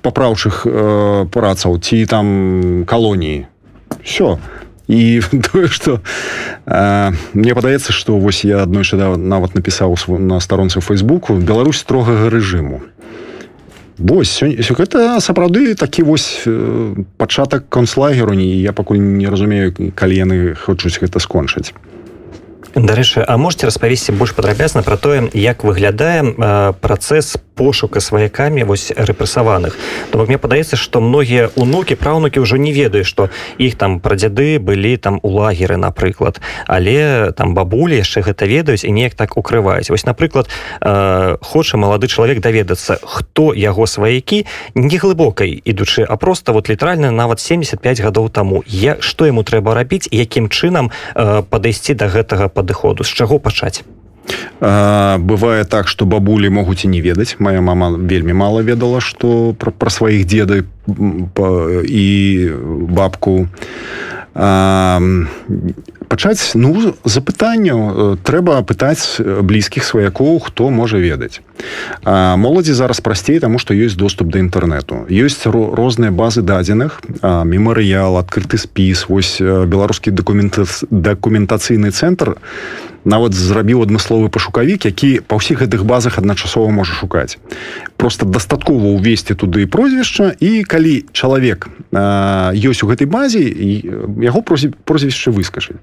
папраўчых 0.00 0.64
э, 0.64 1.28
працаў 1.28 1.78
ці 1.84 2.06
там 2.06 2.84
калоніі 2.88 3.46
все 4.02 4.38
і 4.88 5.20
что 5.68 6.00
э, 6.64 7.12
мне 7.34 7.54
падаецца 7.54 7.92
что 7.92 8.16
вось 8.16 8.40
я 8.44 8.64
аднойчы 8.64 8.96
нават 8.96 9.54
напісаў 9.54 10.00
на 10.16 10.40
старонцы 10.40 10.80
фейсбуку 10.80 11.36
Беларусь 11.36 11.84
строгага 11.84 12.32
рэжыму 12.32 12.80
Вось 14.00 14.40
гэта 14.42 15.20
сапраўды 15.20 15.74
такі 15.76 16.02
вось 16.08 16.48
пачатак 17.20 17.68
концлагеру 17.68 18.32
не 18.32 18.56
я 18.56 18.72
пакуль 18.72 18.96
не 18.98 19.28
разумею 19.28 19.74
калі 19.94 20.16
яны 20.16 20.54
хочуць 20.56 20.96
гэта 20.96 21.20
скончыць 21.20 21.76
дарэчы 22.74 23.24
а 23.26 23.36
можете 23.36 23.66
распавесці 23.66 24.12
больш 24.12 24.34
падрабязна 24.34 24.82
про 24.82 24.96
тое 24.96 25.28
як 25.34 25.64
выглядае 25.64 26.72
працэс 26.80 27.36
пошука 27.54 28.00
сваякамі 28.00 28.64
вось 28.64 28.92
рэпрэсаваных 28.96 29.76
то 30.10 30.24
мне 30.24 30.38
падаецца 30.38 30.76
што 30.76 31.00
многія 31.00 31.50
унукі 31.56 31.94
праўнукі 31.94 32.40
ўжо 32.40 32.56
не 32.56 32.72
ведаюць 32.72 33.06
што 33.06 33.28
іх 33.58 33.74
там 33.74 34.00
прадзяды 34.00 34.58
былі 34.58 34.96
там 34.96 35.18
у 35.22 35.28
лагеры 35.28 35.76
напрыклад. 35.76 36.40
Але 36.66 37.32
там 37.36 37.54
бабулі 37.54 37.96
яшчэ 37.96 38.22
гэта 38.22 38.46
ведаюць 38.46 38.84
і 38.84 38.92
неяк 38.92 39.14
так 39.14 39.36
укрываюць. 39.36 39.90
Вось 39.90 40.06
напрыклад 40.06 40.48
хоча 41.40 41.76
малады 41.76 42.06
чалавек 42.06 42.40
даведацца 42.40 42.98
хто 43.02 43.52
яго 43.54 43.86
сваякі 43.86 44.46
не 44.74 44.96
глыбокай 44.98 45.60
ідучы 45.64 46.04
а 46.04 46.16
просто 46.16 46.52
вот 46.52 46.68
літральна 46.68 47.10
нават 47.10 47.40
75 47.40 48.00
гадоў 48.00 48.30
таму. 48.30 48.62
Я 48.66 48.96
што 49.00 49.26
яму 49.26 49.42
трэба 49.42 49.74
рабіць 49.74 50.08
якім 50.10 50.48
чынам 50.48 50.90
падысці 51.14 51.94
до 51.94 52.06
гэтага 52.06 52.48
по 52.48 52.59
падыходу. 52.60 53.08
З 53.08 53.16
чаго 53.16 53.40
пачаць? 53.40 53.80
Бывае 54.60 55.64
так 55.64 55.88
что 55.88 56.04
бабулі 56.04 56.50
могуць 56.52 56.84
і 56.84 56.88
не 56.92 57.00
ведаць. 57.00 57.36
Моя 57.40 57.60
мама 57.64 57.90
вельмі 57.96 58.36
мало 58.36 58.60
ведала 58.62 59.00
что 59.00 59.56
пра, 59.56 59.72
пра 59.72 59.90
сваіх 59.90 60.28
деды 60.28 60.68
і 61.88 62.06
бабку 62.92 63.48
пачаць 66.10 66.58
ну 66.58 66.74
запытанню 67.06 67.78
э, 67.78 68.16
трэба 68.26 68.58
пытаць 68.66 69.22
блізкіх 69.22 69.86
сваякоў 69.86 70.42
хто 70.50 70.68
можа 70.74 70.98
ведаць. 70.98 71.40
Моладзі 72.04 72.74
зараз 72.74 72.98
прасцей 73.00 73.38
таму 73.38 73.62
што 73.62 73.76
ёсць 73.78 73.94
доступ 73.94 74.34
да 74.34 74.42
інтэрнэту. 74.42 75.06
Ёсць 75.06 75.46
розныя 75.46 76.10
базы 76.10 76.42
дадзеных 76.42 76.98
мемарыял 77.22 78.18
адкрыты 78.18 78.58
спіс 78.58 79.06
вось 79.06 79.38
беларускі 79.38 80.10
дакумента 80.10 80.66
дакументацыйны 80.90 81.94
цэнтр 81.94 82.34
нават 83.04 83.34
зрабіў 83.34 83.82
адмысловы 83.82 84.28
пашукавік 84.28 84.84
які 84.84 85.20
па 85.26 85.40
ўсіх 85.40 85.64
гэтых 85.64 85.84
базах 85.84 86.18
адначасова 86.18 86.70
можа 86.70 86.92
шукаць. 86.92 87.38
Просто 87.96 88.26
дастаткова 88.26 88.96
ўвесці 88.96 89.34
туды 89.34 89.66
прозвішча 89.66 90.36
і 90.40 90.64
калі 90.64 91.04
чалавек 91.12 91.68
ёсць 91.92 92.82
у 92.84 92.88
гэтай 92.90 93.08
базе 93.08 93.42
яго 94.20 94.40
прозвішча 94.42 95.30
выскажыць 95.30 95.80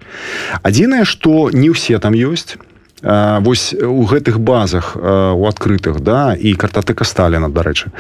адзінае 0.62 1.06
што 1.06 1.50
не 1.54 1.70
ўсе 1.74 2.00
там 2.00 2.14
ёсць 2.14 2.58
вось 3.04 3.74
у 3.74 4.04
гэтых 4.06 4.40
базах 4.40 4.96
у 4.98 5.44
адкрытых 5.46 6.02
да 6.02 6.34
і 6.34 6.54
картатэка 6.54 7.06
сталіна 7.06 7.50
дарэчы 7.50 7.92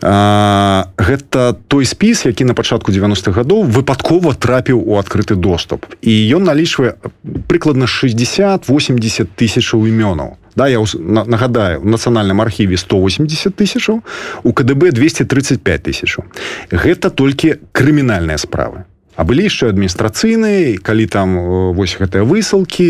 гэта 0.00 1.56
той 1.68 1.84
спіс 1.84 2.26
які 2.26 2.44
на 2.44 2.54
пачатку 2.54 2.92
90-х 2.92 3.34
гадоў 3.34 3.64
выпадкова 3.66 4.34
трапіў 4.34 4.78
у 4.78 4.98
адкрыты 4.98 5.34
доступ. 5.34 5.86
І 6.02 6.12
ён 6.36 6.44
налічвае 6.46 6.94
прыкладна 7.48 7.86
60 7.86 8.68
80 8.68 9.34
тысячаў 9.34 9.86
імёнаў. 9.90 10.38
Да 10.54 10.68
я 10.68 10.78
нагадаю 11.02 11.82
у 11.82 11.88
нацыянальным 11.88 12.40
архіве 12.40 12.76
180 12.76 13.54
тысячаў 13.54 14.02
у 14.44 14.52
кДб 14.52 14.90
235 14.90 15.82
тысячаў. 15.82 16.24
Гэта 16.70 17.10
толькі 17.10 17.58
крымінальныя 17.72 18.38
справы 18.38 18.84
А 19.18 19.26
былі 19.26 19.50
яшчэ 19.50 19.74
адміністрацыйныя 19.74 20.78
калі 20.78 21.10
там 21.10 21.34
вось 21.74 21.98
гэтыя 21.98 22.22
высылкі 22.22 22.86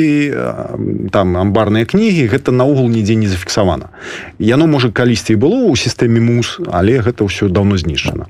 там 1.09 1.41
амбарныя 1.41 1.89
кнігі 1.89 2.29
гэта 2.29 2.53
наогул 2.53 2.93
нідзе 2.93 3.17
не 3.17 3.33
зафіксавана. 3.33 3.89
Яно 4.37 4.69
можа 4.69 4.93
калісьці 4.93 5.33
і 5.33 5.41
было 5.41 5.65
ў 5.65 5.81
сістэме 5.81 6.21
мус 6.21 6.61
але 6.69 7.01
гэта 7.01 7.25
ўсё 7.25 7.49
давно 7.49 7.81
знішчана 7.81 8.29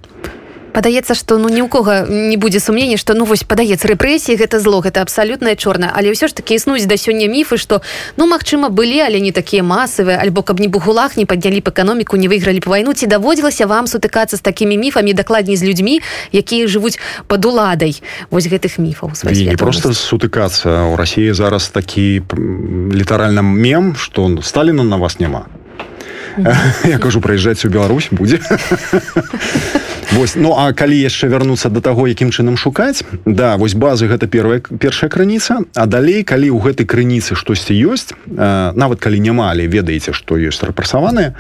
падаецца 0.72 1.14
что 1.14 1.38
ну 1.38 1.48
ні 1.48 1.62
ў 1.62 1.68
кого 1.68 2.08
не 2.08 2.36
будзе 2.36 2.60
сумнення 2.60 2.96
что 2.96 3.14
ну 3.14 3.24
вось 3.24 3.44
падаецца 3.44 3.88
рэпрэсіі 3.88 4.38
гэта 4.38 4.60
зло 4.60 4.80
гэта 4.80 5.02
абсалютная 5.02 5.54
чорная 5.54 5.90
але 5.94 6.12
ўсё 6.12 6.28
ж 6.28 6.34
таки 6.34 6.54
існуюць 6.54 6.86
да 6.86 6.96
сёння 6.96 7.28
міфы 7.28 7.58
что 7.58 7.82
ну 8.16 8.26
Мачыма 8.28 8.68
былі 8.68 9.00
але 9.00 9.20
не 9.20 9.32
такія 9.32 9.62
масавыя 9.62 10.20
альбо 10.20 10.42
каб 10.42 10.60
не 10.60 10.68
бугулах 10.68 11.16
не 11.16 11.26
паднялі 11.26 11.60
б 11.60 11.68
эканоміку 11.68 12.16
не 12.16 12.28
выйгралі 12.28 12.60
б 12.60 12.66
вайну. 12.68 12.94
Ці 12.94 13.06
даводзілася 13.06 13.66
вам 13.66 13.86
сутыкацца 13.86 14.36
з 14.36 14.40
такімі 14.40 14.76
міфамі 14.76 15.12
дакладней 15.12 15.56
з 15.56 15.64
людзьмі 15.64 16.00
якія 16.32 16.68
жывуць 16.68 16.98
под 17.26 17.44
уладай 17.44 18.00
вось 18.30 18.46
гэтых 18.46 18.78
міфаў? 18.78 19.12
Не 19.24 19.56
просто 19.56 19.92
сутыкацца. 19.92 20.88
У 20.92 20.96
Росіі 20.96 21.32
зараз 21.32 21.68
такі 21.68 22.22
літаральна 22.92 23.42
мем 23.42 23.96
что 23.96 24.28
сталіна 24.42 24.84
на 24.84 24.96
вас 24.96 25.20
няма. 25.20 25.46
Я 26.84 26.98
кажу 26.98 27.20
праязджаць 27.20 27.64
у 27.64 27.68
Беларусь 27.68 28.08
будзе 28.10 28.40
Вось, 30.12 30.36
ну 30.36 30.54
а 30.56 30.72
калі 30.72 30.96
яшчэ 30.96 31.28
вярнуцца 31.28 31.68
до 31.68 31.80
таго 31.84 32.08
якім 32.08 32.32
чынам 32.32 32.56
шукаць 32.56 33.04
да 33.24 33.56
вось 33.60 33.74
базы 33.74 34.08
гэта 34.08 34.26
первая 34.26 34.60
першая 34.60 35.10
крыніца 35.12 35.68
а 35.76 35.84
далей 35.86 36.24
калі 36.24 36.48
ў 36.48 36.58
гэтай 36.64 36.86
крыніцы 36.88 37.36
штосьці 37.36 37.76
ёсць 37.76 38.12
э, 38.12 38.72
нават 38.72 38.98
калі 39.04 39.20
няма 39.20 39.52
але 39.52 39.68
ведаеце 39.68 40.16
што 40.16 40.40
ёсць 40.40 40.64
рэпрасаваныя 40.64 41.36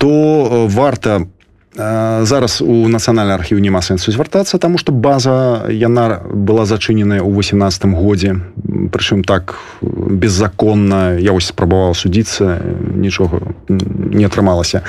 то 0.00 0.08
э, 0.08 0.66
варта 0.72 1.28
зараз 1.76 2.60
у 2.66 2.90
нацыянальны 2.90 3.30
архіў 3.38 3.62
няма 3.62 3.78
сэнсу 3.78 4.10
звяртацца 4.10 4.58
таму 4.58 4.74
што 4.78 4.90
база 4.90 5.70
яна 5.70 6.18
была 6.26 6.66
зачыненая 6.66 7.22
ў 7.22 7.30
18 7.30 7.86
годзе. 7.94 8.42
Прычым 8.90 9.22
так 9.22 9.54
беззаконна 9.80 11.14
я 11.22 11.30
вось 11.30 11.54
спрабаваў 11.54 11.94
судзіцца 11.94 12.58
нічога 12.74 13.54
не 13.70 14.26
атрымалася 14.26 14.82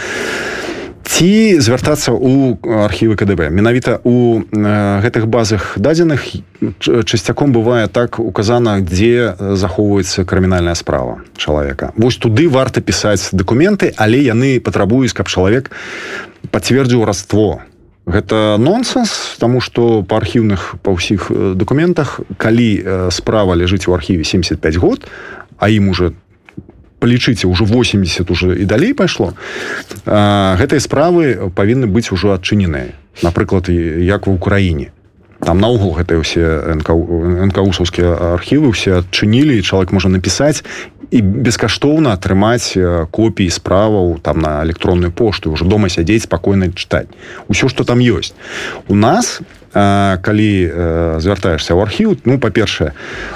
ці 1.03 1.59
звяртацца 1.61 2.13
ў 2.13 2.57
архівы 2.85 3.15
КДБ. 3.15 3.49
Менавіта 3.49 3.99
у 4.03 4.41
гэтых 4.51 5.27
базах 5.27 5.77
дадзеных 5.77 6.25
часцяком 6.79 7.51
бывае 7.51 7.87
так 7.87 8.19
указана 8.19 8.79
дзе 8.81 9.35
захоўваецца 9.37 10.25
крымінальная 10.25 10.75
справа 10.75 11.21
чалавека. 11.37 11.93
Вось 11.97 12.17
туды 12.17 12.49
варта 12.49 12.81
пісаць 12.81 13.29
дакументы 13.33 13.93
але 13.97 14.21
яны 14.21 14.59
патрабуюць 14.59 15.13
каб 15.13 15.27
чалавек 15.27 15.71
пацвердзіў 16.51 17.05
раство. 17.05 17.61
Гэта 18.05 18.57
нонсенс 18.57 19.37
тому 19.37 19.61
что 19.61 20.01
па 20.01 20.17
архіўных 20.17 20.81
па 20.81 20.91
ўсіх 20.97 21.29
дакументах 21.55 22.19
калі 22.37 23.09
справа 23.13 23.53
ляжыць 23.53 23.85
у 23.87 23.93
архіве 23.93 24.23
75 24.23 24.75
год 24.77 25.05
а 25.57 25.69
ім 25.69 25.89
уже 25.89 26.09
там 26.09 26.30
палічыце 27.01 27.49
ўжо 27.49 27.65
80 27.65 28.29
уже 28.29 28.53
і 28.61 28.65
далей 28.69 28.93
пайшло 28.93 29.33
гэтыя 30.05 30.79
справы 30.79 31.49
павінны 31.57 31.89
быць 31.89 32.13
ужо 32.13 32.37
адчыненыя. 32.37 32.93
Напрыклад 33.25 33.67
як 33.69 34.27
в 34.27 34.31
украіне. 34.31 34.93
Там 35.41 35.57
наогул 35.57 35.97
гэтыя 35.97 36.21
ўсе 36.21 36.77
нкаусаўскія 37.49 38.37
архівы 38.37 38.69
все 38.71 39.01
адчынілі 39.01 39.57
чалавек 39.65 39.91
можа 39.91 40.13
напісаць 40.13 40.61
і 41.11 41.19
бескаштоўна 41.21 42.13
атрымаць 42.15 42.77
копіі 43.11 43.49
справаў 43.49 44.21
там 44.21 44.39
на 44.39 44.61
электронную 44.63 45.11
пошту 45.11 45.51
ўжо 45.51 45.65
дома 45.65 45.89
сядзець 45.89 46.29
спакойна 46.29 46.69
чытаць. 46.71 47.09
Усё 47.49 47.67
што 47.67 47.83
там 47.83 47.99
ёсць. 47.99 48.37
У 48.87 48.95
нас 48.95 49.41
у 49.41 49.60
калі 49.73 50.51
звяртаешься 51.23 51.73
ў 51.73 51.79
архіў 51.81 52.09
ну 52.25 52.37
па-першае 52.39 52.91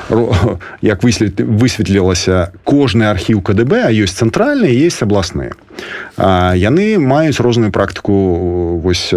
як 0.82 1.04
высветлілася 1.04 2.52
кожны 2.64 3.08
архіў 3.08 3.42
КДБ 3.42 3.88
а 3.88 3.92
ёсць 3.92 4.20
цэнтральныя 4.20 4.72
есть 4.72 5.02
абласныя. 5.04 5.56
Яны 6.56 6.98
маюць 7.00 7.40
розную 7.44 7.72
практыку 7.72 8.80
вось 8.80 9.12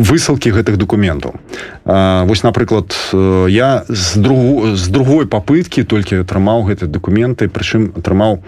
высылкі 0.00 0.50
гэтых 0.56 0.76
документаў 0.80 1.36
вось 1.84 2.42
напрыклад 2.42 2.96
я 3.48 3.84
з 3.88 4.16
другу 4.16 4.76
з 4.76 4.88
другой 4.88 5.26
попыткі 5.28 5.84
толькі 5.84 6.24
атрымаў 6.24 6.64
гэты 6.64 6.88
документы 6.88 7.48
прычым 7.48 7.92
атрымаў 7.92 8.40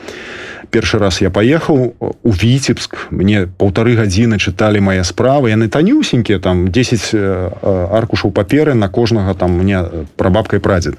першы 0.71 0.99
раз 0.99 1.21
я 1.21 1.31
паехаў 1.31 1.95
у 2.01 2.33
віцебск 2.33 3.09
мне 3.11 3.47
паўтары 3.47 3.97
гадзіны 3.97 4.39
чыталі 4.39 4.81
мае 4.81 5.05
справы 5.05 5.51
яны 5.51 5.69
танюсенькія 5.69 6.39
там 6.39 6.69
10 6.69 7.15
аркушаў 7.63 8.31
паперы 8.31 8.75
на 8.75 8.89
кожнага 8.89 9.35
там 9.35 9.59
мне 9.59 9.85
прабабкай 10.17 10.61
прадзед 10.61 10.99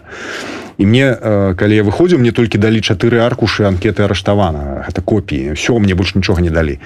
і 0.77 0.85
мне 0.85 1.13
калі 1.57 1.73
я 1.75 1.83
выходзіў 1.83 2.21
мне 2.21 2.31
толькі 2.31 2.61
далі 2.61 2.81
чатыры 2.81 3.21
аркушы 3.25 3.65
анкеты 3.65 4.05
арыштавана 4.05 4.85
гэта 4.85 5.01
копіі. 5.01 5.57
Все 5.57 5.73
мне 5.77 5.97
больш 5.97 6.13
нічога 6.13 6.41
не 6.41 6.53
далі. 6.53 6.77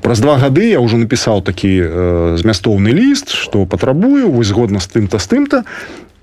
Праз 0.00 0.22
два 0.22 0.38
гады 0.38 0.70
я 0.70 0.78
ўжо 0.78 1.02
напісаў 1.02 1.42
такі 1.42 2.38
змястоўны 2.38 2.94
ліст 2.94 3.34
што 3.34 3.66
патрабую 3.66 4.30
вы 4.30 4.44
згодна 4.46 4.78
з 4.78 4.86
тым-то 4.86 5.18
з 5.18 5.26
тым-то 5.26 5.58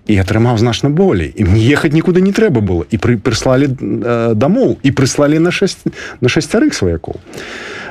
і 0.07 0.17
атрымаў 0.17 0.57
значна 0.57 0.89
болей 0.89 1.31
і 1.35 1.45
мне 1.45 1.61
ехаць 1.67 1.93
нікуды 1.93 2.21
не 2.21 2.31
трэба 2.31 2.61
было. 2.61 2.83
І 2.89 2.97
пры 2.97 3.17
прыслалі 3.17 3.67
э, 3.67 4.33
дамоў 4.33 4.79
і 4.83 4.89
прыслалі 4.91 5.39
на 5.39 5.51
6 5.51 5.87
на 6.21 6.27
шасцярых 6.29 6.73
сваякоў 6.73 7.19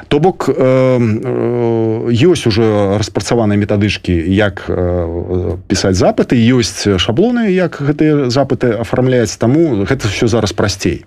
то 0.09 0.21
бок 0.21 0.49
э, 0.49 0.55
э, 0.55 2.13
ёсць 2.13 2.47
уже 2.47 2.97
распрацаваныя 2.99 3.59
метадычкі 3.59 4.15
як 4.15 4.65
э, 4.69 5.57
пісаць 5.69 5.97
запыты. 5.97 6.39
Ёсць 6.39 6.99
шаблоны 6.99 7.51
як 7.51 7.81
гэтыя 7.81 8.31
запыты 8.31 8.73
афармляць 8.79 9.37
таму 9.37 9.85
гэта 9.85 10.09
все 10.09 10.27
зараз 10.27 10.53
прасцей 10.53 11.05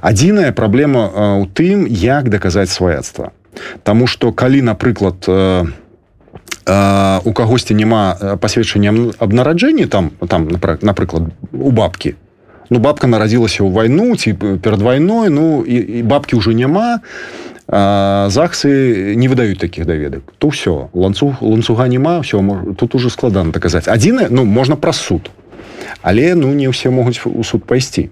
адзіная 0.00 0.52
праблема 0.52 1.10
ў 1.10 1.44
э, 1.44 1.48
тым 1.52 1.86
як 1.86 2.30
даказаць 2.30 2.70
сваяцтва 2.70 3.32
Таму 3.82 4.06
што 4.06 4.30
калі 4.32 4.62
напрыклад 4.62 5.24
э, 5.26 5.64
у 6.68 7.32
кагосьці 7.32 7.74
няма 7.74 8.36
пасведчання 8.40 9.12
аб 9.18 9.32
нараджэнні 9.32 9.86
там 9.86 10.10
там 10.28 10.48
напрыклад 10.82 11.32
у 11.52 11.70
бабкі 11.70 12.14
ну 12.70 12.78
бабка 12.78 13.06
нарадзілася 13.08 13.64
ў 13.64 13.72
вайну 13.72 14.16
ці 14.16 14.36
перад 14.36 14.82
вайной 14.82 15.32
ну 15.32 15.64
і, 15.64 15.76
і 15.76 16.02
бабкі 16.02 16.36
ўжо 16.36 16.52
няма 16.52 17.00
захсы 17.68 19.16
не 19.16 19.28
выдаюць 19.28 19.60
такіх 19.60 19.88
даведак 19.88 20.28
то 20.38 20.52
ўсё 20.52 20.92
ланцуг 20.92 21.40
ланцуга 21.40 21.88
няма 21.88 22.20
все 22.20 22.40
тут 22.76 22.94
уже 22.94 23.08
складана 23.08 23.52
даказаць 23.52 23.88
адзіна 23.88 24.28
ну 24.30 24.44
можна 24.44 24.76
праз 24.76 24.96
суд. 24.96 25.30
Але 26.02 26.34
ну 26.34 26.52
не 26.52 26.68
ўсе 26.68 26.90
могуць 26.90 27.20
у 27.24 27.42
суд 27.44 27.64
пайсці 27.64 28.10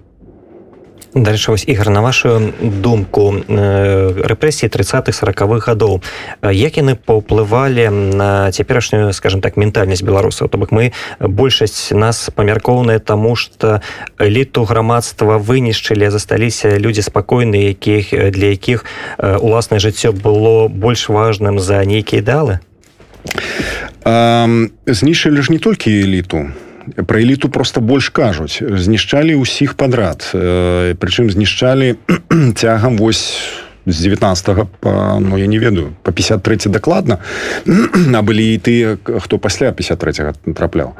дальше 1.23 1.51
вось 1.51 1.63
ігр 1.67 1.89
на 1.89 2.01
вашу 2.01 2.53
думку 2.61 3.33
рэпрэсіі 3.47 4.69
30-х 4.69 5.13
сороковых 5.13 5.67
гадоў. 5.67 6.01
Як 6.43 6.77
яны 6.77 6.95
паўплывалі 6.95 7.89
на 7.89 8.51
цяперашнюю 8.51 9.13
скажем 9.13 9.41
так 9.41 9.57
ментальнасць 9.57 10.03
беларусаў? 10.03 10.49
То 10.49 10.57
бок 10.57 10.71
мы 10.71 10.93
большасць 11.19 11.91
нас 11.91 12.29
памяркоўная 12.35 12.99
таму 12.99 13.35
что 13.35 13.81
эліту 14.19 14.63
грамадства 14.63 15.37
вынішчылі 15.37 16.09
засталіся 16.09 16.77
людзі 16.77 17.01
спакойныя 17.01 17.73
якіх 17.73 18.11
для 18.31 18.47
якіх 18.53 18.85
уласнае 19.17 19.79
жыццё 19.79 20.11
было 20.11 20.67
больш 20.67 21.09
важным 21.09 21.59
за 21.59 21.83
нейкія 21.85 22.21
далы 22.21 22.59
знішылі 24.85 25.41
ж 25.41 25.51
не 25.51 25.59
толькі 25.59 25.91
эліту 25.91 26.51
про 27.05 27.19
эліту 27.19 27.49
просто 27.49 27.81
больш 27.81 28.09
кажуць. 28.09 28.61
Знішчалі 28.61 29.35
ўсіх 29.35 29.75
подряд 29.75 30.31
э, 30.33 30.93
прычым 30.95 31.29
знішчалі 31.29 31.95
цягам 32.55 32.97
вось 32.97 33.39
з 33.85 34.01
19 34.01 34.67
по 34.79 35.17
ну 35.19 35.37
я 35.37 35.47
не 35.47 35.59
ведаю 35.59 35.95
по 36.03 36.11
53 36.11 36.57
дакладна. 36.71 37.17
А 38.13 38.21
былі 38.21 38.53
і 38.53 38.57
тыя 38.57 38.97
хто 39.19 39.39
пасля 39.39 39.71
53 39.71 40.33
трапляў. 40.53 40.93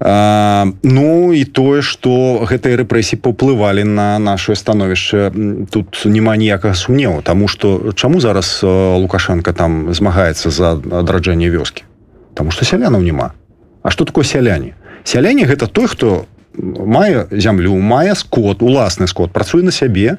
Ну 0.00 1.32
і 1.34 1.44
тое 1.44 1.82
что 1.82 2.46
гэтыя 2.46 2.78
рэпрэсіі 2.78 3.18
паўплывалі 3.18 3.82
на 3.82 4.18
наше 4.18 4.54
становішча 4.54 5.34
тут 5.74 6.06
няма 6.06 6.36
ніякага 6.38 6.74
сумневу 6.74 7.22
тому 7.22 7.48
что 7.48 7.92
чаму 7.98 8.20
зараз 8.20 8.62
лукашенко 8.62 9.52
там 9.52 9.90
змагаецца 9.90 10.50
за 10.50 10.78
адраджэнне 10.78 11.50
вёскі? 11.50 11.82
Потому 12.30 12.54
что 12.54 12.64
сялянаў 12.64 13.02
няма. 13.02 13.34
А 13.82 13.90
что 13.90 14.04
такое 14.04 14.22
сяляне 14.22 14.77
сяляне 15.08 15.48
гэта 15.48 15.66
той 15.66 15.88
хто 15.88 16.26
мае 16.58 17.26
зямлю 17.30 17.76
мае 17.80 18.14
скот 18.18 18.62
уласны 18.62 19.08
скот 19.08 19.32
працуе 19.32 19.64
на 19.64 19.72
сябе 19.72 20.18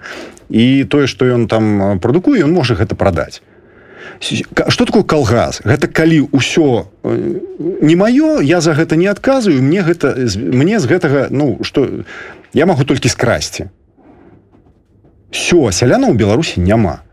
і 0.49 0.83
тое 0.89 1.05
што 1.05 1.29
ён 1.29 1.45
там 1.51 1.99
прадукуе 2.01 2.41
ён 2.41 2.53
можа 2.55 2.73
гэта 2.73 2.95
прадаць. 2.95 3.41
Что 4.19 4.85
такое 4.85 5.03
калгас? 5.03 5.61
Гэта 5.63 5.87
калі 5.87 6.27
ўсё 6.33 6.89
не 7.05 7.95
маё 7.95 8.41
я 8.41 8.59
за 8.61 8.73
гэта 8.73 8.95
не 8.95 9.07
адказываю 9.07 9.61
мне 9.61 9.85
гэта 9.85 10.15
мне 10.35 10.79
з 10.79 10.85
гэтага 10.89 11.27
ну 11.29 11.59
что 11.61 11.85
я 12.53 12.65
магу 12.65 12.83
толькі 12.83 13.13
скрасці. 13.13 13.69
Все 15.29 15.69
сяляна 15.69 16.09
ў 16.09 16.17
беларусі 16.17 16.65
няма 16.65 17.05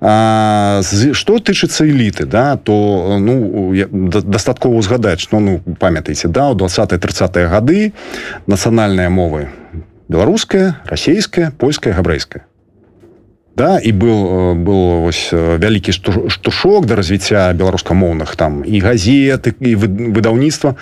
что 0.00 1.38
тычыцца 1.44 1.84
эліты 1.84 2.24
да 2.24 2.56
то 2.56 3.18
ну 3.20 3.72
дастаткова 3.92 4.74
узгадаць 4.74 5.20
что 5.20 5.40
ну 5.40 5.60
памятаеце 5.78 6.28
да 6.28 6.48
у 6.50 6.54
20 6.54 7.00
30 7.00 7.36
гады 7.52 7.92
нацыянальныя 8.46 9.10
мовы 9.10 9.48
беларуская 10.08 10.80
расійская 10.86 11.52
польская 11.52 11.94
габрэйская. 11.94 12.44
Да 13.56 13.78
і 13.78 13.92
был 13.92 14.54
был 14.54 15.04
вось 15.04 15.28
вялікі 15.32 15.92
штушок 15.92 16.86
да 16.86 16.96
развіцця 16.96 17.52
беларускамоўных 17.52 18.34
там 18.36 18.64
і 18.64 18.80
газеты 18.80 19.54
і 19.60 19.74
выдаўніцтва 19.76 20.76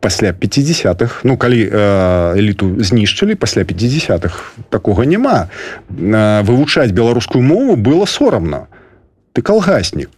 пасля 0.00 0.30
50-х 0.30 1.20
ну 1.24 1.36
калі 1.36 1.68
э, 1.70 2.38
эліту 2.38 2.76
знішчылі 2.78 3.34
пасля 3.34 3.62
50-х 3.62 4.54
такога 4.70 5.04
няма. 5.04 5.48
Э, 5.90 6.42
вывучаць 6.42 6.92
беларускую 6.92 7.42
мову 7.42 7.76
было 7.76 8.06
сорамна. 8.06 8.68
Ты 9.32 9.42
калгаснік. 9.42 10.10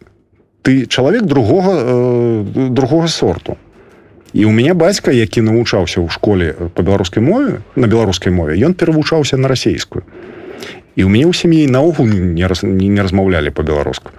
Ты 0.63 0.87
чалавек 0.87 1.25
другога 1.25 1.73
э, 1.75 2.69
другога 2.71 3.09
сорту. 3.09 3.57
І 4.33 4.45
у 4.45 4.51
мяне 4.51 4.75
бацька 4.75 5.11
які 5.11 5.41
навучаўся 5.41 6.01
ў 6.01 6.09
школе 6.09 6.55
по 6.75 6.83
беларускай 6.83 7.23
мове 7.23 7.61
на 7.75 7.87
беларускай 7.87 8.33
мове 8.33 8.55
ён 8.61 8.75
перавучаўся 8.75 9.37
на 9.37 9.49
расейскую. 9.49 10.05
І 10.95 11.03
ў 11.03 11.09
мяне 11.09 11.27
ў 11.27 11.35
сям'і 11.35 11.67
наогул 11.67 12.07
не, 12.07 12.47
раз, 12.47 12.63
не, 12.63 12.89
не 12.89 13.03
размаўлялі 13.03 13.51
по-беларуску 13.51 14.13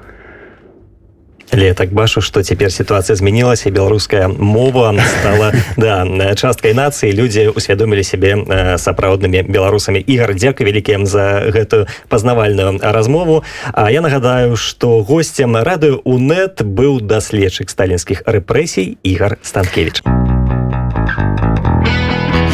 Але 1.51 1.65
я 1.65 1.73
так 1.73 1.91
бачу 1.91 2.21
што 2.21 2.43
цяпер 2.43 2.71
сітуацыя 2.71 3.15
змянілася 3.15 3.71
беларуская 3.71 4.27
мова 4.27 4.95
стала 5.19 5.51
да 5.77 6.07
часткай 6.35 6.73
нацыі 6.73 7.11
людзі 7.11 7.51
усвядомілі 7.51 8.03
сябе 8.03 8.31
сапраўднымі 8.79 9.43
беларусамі 9.51 9.99
ігар 9.99 10.31
дзякуй 10.35 10.65
вялікім 10.71 11.05
за 11.05 11.51
гэтую 11.51 11.87
пазнавальную 12.07 12.79
размову. 12.79 13.43
А 13.73 13.91
я 13.91 14.01
нагадаю 14.01 14.55
што 14.55 15.03
гостцем 15.03 15.59
радыё 15.59 15.99
унет 16.03 16.63
быў 16.63 17.01
даследчык 17.03 17.69
сталінскіх 17.69 18.23
рэпрэсій 18.25 18.97
ігар 19.03 19.37
станкевич. 19.43 20.01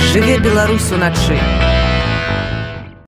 Жыве 0.09 0.39
беларус 0.41 0.89
уначы 0.91 1.37